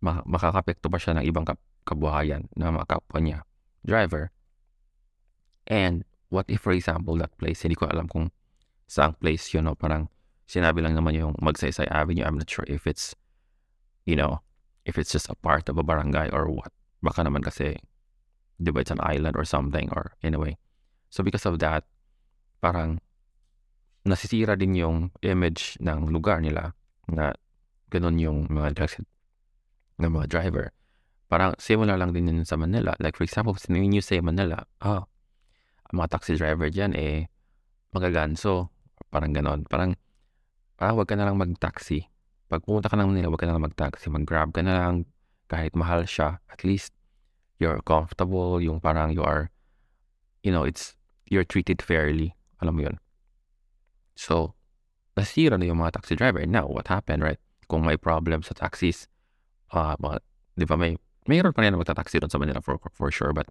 makakapekto 0.00 0.86
pa 0.88 0.96
siya 0.96 1.18
ng 1.18 1.26
ibang 1.26 1.44
kabuhayan 1.82 2.46
na 2.54 2.70
mga 2.70 2.86
kapwa 2.86 3.18
niya 3.18 3.38
driver. 3.82 4.30
And 5.68 6.02
what 6.32 6.48
if 6.48 6.64
for 6.64 6.72
example 6.72 7.16
that 7.20 7.36
place, 7.36 7.62
hindi 7.62 7.76
ko 7.76 7.86
alam 7.86 8.08
kung 8.08 8.32
saang 8.88 9.14
place 9.20 9.52
yun, 9.52 9.68
no? 9.68 9.76
parang 9.76 10.08
sinabi 10.48 10.80
lang 10.80 10.96
naman 10.96 11.12
yung 11.14 11.36
Magsaysay 11.44 11.86
Avenue. 11.92 12.24
I'm 12.24 12.40
not 12.40 12.48
sure 12.48 12.64
if 12.66 12.88
it's, 12.88 13.12
you 14.08 14.16
know, 14.16 14.40
if 14.88 14.96
it's 14.96 15.12
just 15.12 15.28
a 15.28 15.36
part 15.36 15.68
of 15.68 15.76
a 15.76 15.84
barangay 15.84 16.32
or 16.32 16.48
what. 16.48 16.72
Baka 17.04 17.28
naman 17.28 17.44
kasi, 17.44 17.76
di 18.56 18.72
ba, 18.72 18.80
it's 18.80 18.90
an 18.90 19.04
island 19.04 19.36
or 19.36 19.44
something 19.44 19.92
or 19.92 20.16
anyway. 20.24 20.56
So 21.12 21.20
because 21.20 21.44
of 21.44 21.60
that, 21.60 21.84
parang 22.64 23.04
nasisira 24.08 24.56
din 24.56 24.72
yung 24.74 25.12
image 25.20 25.76
ng 25.84 26.08
lugar 26.08 26.40
nila 26.40 26.72
na 27.12 27.36
ganun 27.92 28.16
yung 28.16 28.48
mga 28.48 28.96
ng 30.00 30.10
mga 30.12 30.26
driver. 30.32 30.72
Parang 31.28 31.52
similar 31.60 32.00
lang 32.00 32.16
din 32.16 32.32
yun 32.32 32.48
sa 32.48 32.56
Manila. 32.56 32.96
Like 32.96 33.20
for 33.20 33.28
example, 33.28 33.52
when 33.68 33.92
you 33.92 34.00
say 34.00 34.24
Manila, 34.24 34.64
oh, 34.80 35.04
mga 35.92 36.08
taxi 36.12 36.36
driver 36.36 36.68
dyan 36.68 36.92
eh, 36.96 37.28
magaganso. 37.92 38.68
Parang 39.08 39.32
ganon. 39.32 39.64
Parang 39.64 39.96
ah, 40.78 40.94
wag 40.94 41.08
ka 41.08 41.16
na 41.18 41.26
lang 41.26 41.40
mag-taxi. 41.40 42.06
Pag 42.48 42.64
pumunta 42.64 42.88
ka 42.88 42.96
ng 42.96 43.08
Manila, 43.12 43.32
wag 43.32 43.40
ka 43.40 43.46
na 43.48 43.56
lang 43.56 43.66
mag-taxi. 43.66 44.06
Mag-grab 44.08 44.54
ka 44.54 44.62
na 44.62 44.74
lang 44.78 44.94
kahit 45.50 45.74
mahal 45.74 46.04
siya. 46.04 46.40
At 46.48 46.62
least, 46.62 46.94
you're 47.58 47.80
comfortable. 47.82 48.62
Yung 48.62 48.80
parang 48.80 49.12
you 49.12 49.24
are, 49.24 49.50
you 50.44 50.52
know, 50.52 50.62
it's, 50.62 50.94
you're 51.28 51.44
treated 51.44 51.82
fairly. 51.82 52.36
Alam 52.62 52.74
mo 52.78 52.80
yun. 52.88 52.96
So, 54.14 54.54
nasira 55.18 55.58
na 55.58 55.66
yung 55.66 55.82
mga 55.82 55.98
taxi 56.00 56.14
driver. 56.14 56.44
Now, 56.46 56.70
what 56.70 56.88
happened, 56.88 57.22
right? 57.26 57.40
Kung 57.68 57.84
may 57.84 57.98
problem 57.98 58.40
sa 58.40 58.54
taxis, 58.54 59.10
uh, 59.74 59.98
mga, 60.00 60.22
di 60.56 60.64
ba 60.64 60.76
may, 60.78 60.96
mayroon 61.28 61.52
pa 61.52 61.66
rin 61.66 61.76
magta-taxi 61.76 62.22
doon 62.22 62.32
sa 62.32 62.40
Manila 62.40 62.62
for, 62.62 62.78
for 62.94 63.10
sure. 63.10 63.34
But, 63.34 63.50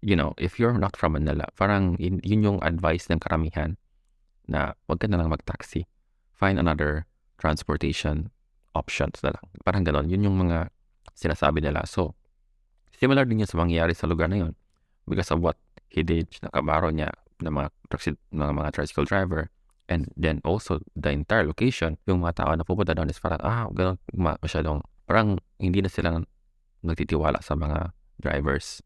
you 0.00 0.16
know, 0.16 0.32
if 0.36 0.58
you're 0.58 0.76
not 0.76 0.96
from 0.96 1.14
Manila, 1.14 1.48
parang 1.56 1.96
yun, 2.00 2.20
yun 2.24 2.40
yung 2.42 2.58
advice 2.64 3.08
ng 3.08 3.20
karamihan 3.20 3.76
na 4.48 4.74
wag 4.88 4.98
ka 5.00 5.06
na 5.06 5.20
lang 5.20 5.30
mag-taxi 5.30 5.86
find 6.34 6.56
another 6.56 7.04
transportation 7.36 8.32
options 8.72 9.20
na 9.20 9.36
lang. 9.36 9.46
Parang 9.60 9.84
ganon. 9.84 10.08
Yun 10.08 10.24
yung 10.24 10.40
mga 10.40 10.72
sinasabi 11.12 11.60
nila. 11.60 11.84
So, 11.84 12.16
Similar 13.00 13.24
din 13.24 13.40
yun 13.40 13.48
sa 13.48 13.56
mangyayari 13.56 13.96
sa 13.96 14.04
lugar 14.04 14.28
na 14.28 14.44
yun. 14.44 14.52
Because 15.08 15.32
of 15.32 15.40
what 15.40 15.56
he 15.88 16.04
did, 16.04 16.28
nakabaro 16.44 16.92
niya 16.92 17.08
ng 17.40 17.48
mga, 17.48 17.68
ng 18.36 18.52
mga 18.52 18.70
tricycle 18.76 19.08
driver. 19.08 19.48
And 19.88 20.12
then 20.20 20.44
also, 20.44 20.84
the 20.92 21.08
entire 21.08 21.48
location, 21.48 21.96
yung 22.04 22.20
mga 22.20 22.44
tao 22.44 22.52
na 22.52 22.60
pupunta 22.60 22.92
doon 22.92 23.08
is 23.08 23.16
parang, 23.16 23.40
ah, 23.40 23.72
ganun, 23.72 23.96
masyadong, 24.44 24.84
parang 25.08 25.40
hindi 25.56 25.80
na 25.80 25.88
sila 25.88 26.20
nagtitiwala 26.84 27.40
sa 27.40 27.56
mga 27.56 27.96
drivers. 28.20 28.84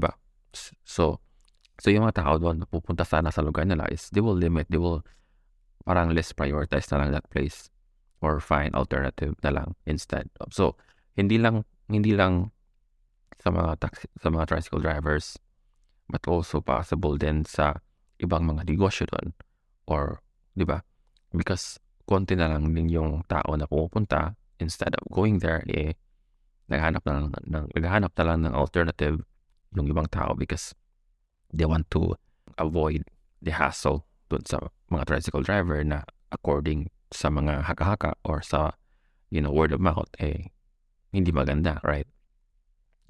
ba 0.00 0.16
diba? 0.56 0.80
So, 0.84 1.04
so 1.76 1.86
yung 1.92 2.08
mga 2.08 2.24
tao 2.24 2.40
doon 2.40 2.64
pupunta 2.68 3.04
sana 3.04 3.28
sa 3.28 3.44
lugar 3.44 3.68
nila 3.68 3.84
is 3.92 4.08
they 4.10 4.24
will 4.24 4.36
limit, 4.36 4.66
they 4.72 4.80
will 4.80 5.04
parang 5.86 6.10
less 6.10 6.32
prioritize 6.34 6.90
na 6.90 7.04
lang 7.04 7.14
that 7.14 7.26
place 7.30 7.70
or 8.24 8.40
find 8.40 8.74
alternative 8.74 9.36
na 9.44 9.52
lang 9.54 9.68
instead. 9.84 10.26
So, 10.50 10.74
hindi 11.14 11.38
lang 11.38 11.64
hindi 11.86 12.16
lang 12.16 12.50
sa 13.38 13.54
mga 13.54 13.78
taxi, 13.78 14.10
sa 14.18 14.28
mga 14.32 14.44
tricycle 14.50 14.82
drivers 14.82 15.38
but 16.10 16.22
also 16.26 16.58
possible 16.58 17.14
din 17.14 17.46
sa 17.46 17.78
ibang 18.18 18.46
mga 18.48 18.66
negosyo 18.66 19.06
doon 19.06 19.36
or 19.86 20.18
'di 20.56 20.66
ba? 20.66 20.82
Because 21.30 21.78
konti 22.08 22.34
na 22.34 22.50
lang 22.50 22.72
din 22.72 22.90
yung 22.90 23.22
tao 23.26 23.54
na 23.54 23.68
pumupunta 23.68 24.34
instead 24.58 24.94
of 24.96 25.04
going 25.12 25.42
there 25.42 25.62
eh 25.68 25.94
naghahanap 26.66 27.02
na 27.06 27.12
lang 27.12 27.26
ng 27.30 27.66
naghahanap 27.74 28.12
na 28.14 28.24
lang 28.24 28.38
ng 28.46 28.54
alternative 28.54 29.22
yung 29.74 29.90
ibang 29.90 30.06
tao 30.12 30.36
because 30.36 30.74
they 31.50 31.66
want 31.66 31.88
to 31.90 32.14
avoid 32.58 33.02
the 33.42 33.50
hassle 33.50 34.06
dun 34.28 34.42
sa 34.46 34.70
mga 34.90 35.06
tricycle 35.06 35.42
driver 35.42 35.82
na 35.82 36.02
according 36.34 36.90
sa 37.14 37.30
mga 37.30 37.62
haka-haka 37.66 38.18
or 38.26 38.42
sa 38.42 38.74
you 39.30 39.38
know 39.38 39.50
word 39.50 39.70
of 39.70 39.82
mouth 39.82 40.10
eh 40.18 40.50
hindi 41.14 41.30
maganda 41.30 41.78
right? 41.82 42.06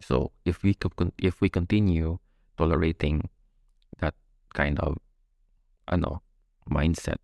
So 0.04 0.32
if 0.44 0.60
we 0.60 0.76
if 1.16 1.40
we 1.40 1.48
continue 1.48 2.20
tolerating 2.60 3.32
that 4.00 4.14
kind 4.52 4.76
of 4.80 5.00
ano 5.88 6.20
mindset 6.68 7.20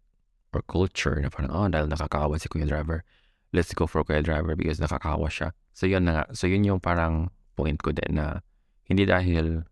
or 0.52 0.64
culture 0.64 1.20
na 1.20 1.28
parang 1.28 1.52
oh 1.52 1.68
dahil 1.68 1.88
nakakawa 1.88 2.40
si 2.40 2.48
kuya 2.48 2.64
driver 2.64 3.04
let's 3.52 3.72
go 3.76 3.84
for 3.84 4.00
kuya 4.04 4.24
driver 4.24 4.56
because 4.56 4.80
nakakawa 4.80 5.28
siya. 5.28 5.52
So 5.76 5.84
yun 5.84 6.08
na 6.08 6.12
nga 6.12 6.24
so 6.32 6.48
yun 6.48 6.64
yung 6.64 6.80
parang 6.80 7.28
point 7.56 7.76
ko 7.80 7.92
din 7.92 8.16
na 8.16 8.40
hindi 8.86 9.06
dahil 9.06 9.66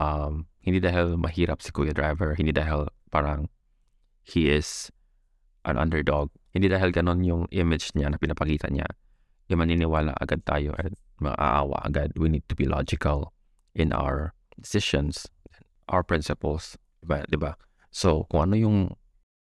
um 0.00 0.48
hindi 0.64 0.80
dahil 0.80 1.20
mahirap 1.20 1.60
si 1.60 1.70
kuya 1.70 1.92
driver 1.92 2.34
hindi 2.34 2.50
dahil 2.50 2.88
parang 3.12 3.46
he 4.24 4.48
is 4.48 4.90
an 5.64 5.76
underdog. 5.76 6.32
Hindi 6.52 6.68
dahil 6.68 6.92
ganon 6.92 7.24
yung 7.24 7.44
image 7.52 7.92
niya 7.96 8.12
na 8.12 8.18
pinapakita 8.20 8.72
niya, 8.72 8.88
yung 9.48 9.60
maniniwala 9.64 10.16
agad 10.20 10.44
tayo 10.44 10.72
at 10.80 10.92
maaawa 11.20 11.84
agad. 11.84 12.12
We 12.16 12.28
need 12.28 12.48
to 12.48 12.56
be 12.56 12.64
logical 12.64 13.32
in 13.74 13.92
our 13.92 14.32
decisions, 14.56 15.26
our 15.88 16.04
principles, 16.04 16.76
diba? 17.04 17.26
diba? 17.28 17.52
So, 17.90 18.26
kung 18.30 18.52
ano 18.52 18.56
yung 18.56 18.78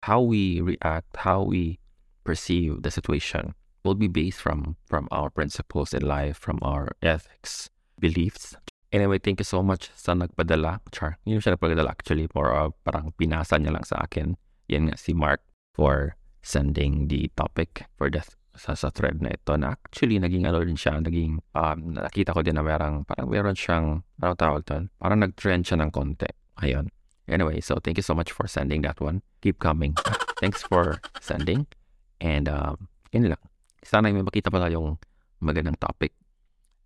how 0.05 0.21
we 0.21 0.61
react, 0.61 1.13
how 1.17 1.43
we 1.43 1.79
perceive 2.25 2.83
the 2.83 2.91
situation 2.91 3.55
will 3.85 3.97
be 3.97 4.09
based 4.09 4.41
from 4.41 4.77
from 4.87 5.09
our 5.11 5.31
principles 5.31 5.93
in 5.97 6.05
life, 6.05 6.37
from 6.37 6.61
our 6.63 6.93
ethics, 7.03 7.73
beliefs. 7.99 8.55
Anyway, 8.91 9.23
thank 9.23 9.39
you 9.39 9.47
so 9.47 9.63
much 9.63 9.87
sa 9.95 10.19
nagpadala. 10.19 10.83
Char, 10.91 11.23
yun 11.23 11.39
siya 11.39 11.55
nagpadala 11.55 11.95
actually. 11.95 12.27
More 12.35 12.51
uh, 12.51 12.75
parang 12.83 13.15
pinasa 13.15 13.55
niya 13.55 13.79
lang 13.79 13.87
sa 13.87 14.03
akin. 14.03 14.35
Yan 14.67 14.91
nga 14.91 14.99
si 14.99 15.15
Mark 15.15 15.47
for 15.79 16.19
sending 16.43 17.07
the 17.07 17.31
topic 17.39 17.87
for 17.95 18.11
the 18.11 18.19
sa, 18.59 18.75
sa 18.75 18.91
thread 18.91 19.23
na 19.23 19.31
ito 19.31 19.55
na 19.55 19.79
actually 19.79 20.19
naging 20.19 20.43
ano 20.43 20.59
rin 20.59 20.75
siya, 20.75 20.99
naging 20.99 21.39
um, 21.55 21.79
nakita 21.95 22.35
ko 22.35 22.43
din 22.43 22.59
na 22.59 22.67
merang, 22.67 23.07
parang 23.07 23.31
meron 23.31 23.55
siyang, 23.55 24.03
parang 24.19 24.35
tawag 24.35 24.63
doon, 24.67 24.91
parang 24.99 25.23
nag-trend 25.23 25.71
siya 25.71 25.79
ng 25.79 25.91
konti. 25.95 26.27
Ayun. 26.59 26.91
Anyway, 27.31 27.63
so 27.63 27.79
thank 27.79 27.95
you 27.95 28.03
so 28.03 28.11
much 28.11 28.35
for 28.35 28.51
sending 28.51 28.83
that 28.83 28.99
one. 28.99 29.23
Keep 29.39 29.63
coming. 29.63 29.95
Thanks 30.43 30.67
for 30.67 30.99
sending. 31.23 31.71
And 32.19 32.51
um, 32.51 32.91
yun 33.15 33.31
lang. 33.31 33.43
Sana 33.87 34.11
may 34.11 34.27
makita 34.27 34.51
pala 34.51 34.67
yung 34.67 34.99
magandang 35.39 35.79
topic. 35.79 36.11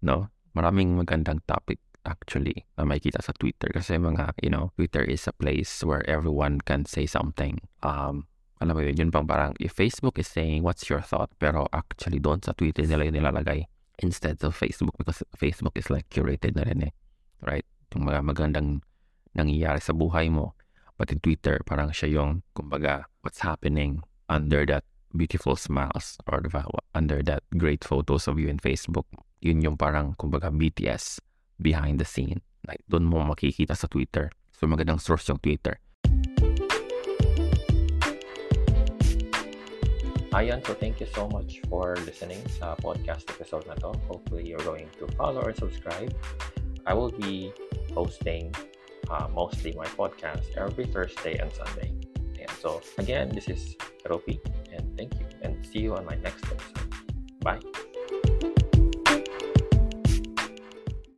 No? 0.04 0.28
Maraming 0.52 1.00
magandang 1.00 1.40
topic 1.48 1.80
actually 2.04 2.64
na 2.76 2.84
makikita 2.84 3.20
sa 3.24 3.32
Twitter 3.36 3.68
kasi 3.72 3.96
mga, 3.96 4.36
you 4.44 4.52
know, 4.52 4.70
Twitter 4.76 5.02
is 5.02 5.26
a 5.26 5.34
place 5.34 5.82
where 5.82 6.04
everyone 6.08 6.60
can 6.62 6.84
say 6.84 7.04
something. 7.04 7.60
Um, 7.82 8.28
alam 8.62 8.76
mo 8.76 8.80
yun, 8.80 8.96
yun 8.96 9.10
pang 9.10 9.26
parang, 9.26 9.52
if 9.58 9.74
Facebook 9.74 10.16
is 10.20 10.28
saying, 10.28 10.62
what's 10.62 10.88
your 10.88 11.02
thought? 11.02 11.32
Pero 11.42 11.66
actually 11.74 12.22
doon 12.22 12.40
sa 12.40 12.54
Twitter 12.54 12.86
nila 12.86 13.08
yung 13.08 13.18
nilalagay 13.20 13.66
instead 14.00 14.38
of 14.44 14.56
Facebook 14.56 14.94
because 14.96 15.22
Facebook 15.36 15.74
is 15.74 15.90
like 15.90 16.08
curated 16.08 16.54
na 16.56 16.64
rin 16.64 16.88
eh. 16.88 16.92
Right? 17.42 17.66
Yung 17.92 18.08
mga 18.08 18.24
magandang 18.24 18.80
nangyayari 19.34 19.82
sa 19.82 19.92
buhay 19.92 20.30
mo. 20.30 20.54
But 20.94 21.10
in 21.10 21.18
Twitter, 21.18 21.58
parang 21.66 21.90
siya 21.90 22.22
yung, 22.22 22.46
kumbaga, 22.54 23.10
what's 23.26 23.42
happening 23.42 24.06
under 24.30 24.62
that 24.70 24.86
beautiful 25.14 25.58
smiles 25.58 26.18
or 26.30 26.42
diba, 26.42 26.62
under 26.94 27.22
that 27.26 27.42
great 27.58 27.82
photos 27.82 28.30
of 28.30 28.38
you 28.38 28.46
in 28.46 28.62
Facebook. 28.62 29.06
Yun 29.42 29.62
yung 29.62 29.76
parang, 29.76 30.14
kumbaga, 30.14 30.54
BTS 30.54 31.18
behind 31.60 31.98
the 31.98 32.08
scene. 32.08 32.42
Like, 32.66 32.80
doon 32.88 33.04
mo 33.04 33.20
makikita 33.24 33.76
sa 33.76 33.86
Twitter. 33.86 34.32
So, 34.54 34.66
magandang 34.66 35.00
source 35.00 35.28
yung 35.28 35.38
Twitter. 35.38 35.78
Ayan, 40.34 40.66
so 40.66 40.74
thank 40.74 40.98
you 40.98 41.06
so 41.14 41.30
much 41.30 41.62
for 41.70 41.94
listening 42.02 42.42
sa 42.58 42.74
podcast 42.82 43.30
episode 43.30 43.70
na 43.70 43.78
to. 43.78 43.94
Hopefully, 44.10 44.42
you're 44.42 44.66
going 44.66 44.90
to 44.98 45.06
follow 45.14 45.38
or 45.38 45.54
subscribe. 45.54 46.10
I 46.90 46.92
will 46.92 47.14
be 47.14 47.54
posting 47.94 48.50
uh, 49.06 49.30
mostly 49.30 49.78
my 49.78 49.86
podcast 49.94 50.50
every 50.58 50.90
Thursday 50.90 51.38
and 51.38 51.54
Sunday. 51.54 51.94
And 52.34 52.50
so, 52.58 52.82
again, 52.98 53.30
this 53.30 53.46
is 53.46 53.78
Keropi, 54.02 54.42
and 54.74 54.82
thank 54.98 55.14
you, 55.22 55.26
and 55.46 55.62
see 55.62 55.86
you 55.86 55.94
on 55.94 56.02
my 56.02 56.18
next 56.18 56.42
episode. 56.50 56.90
Bye. 57.38 57.93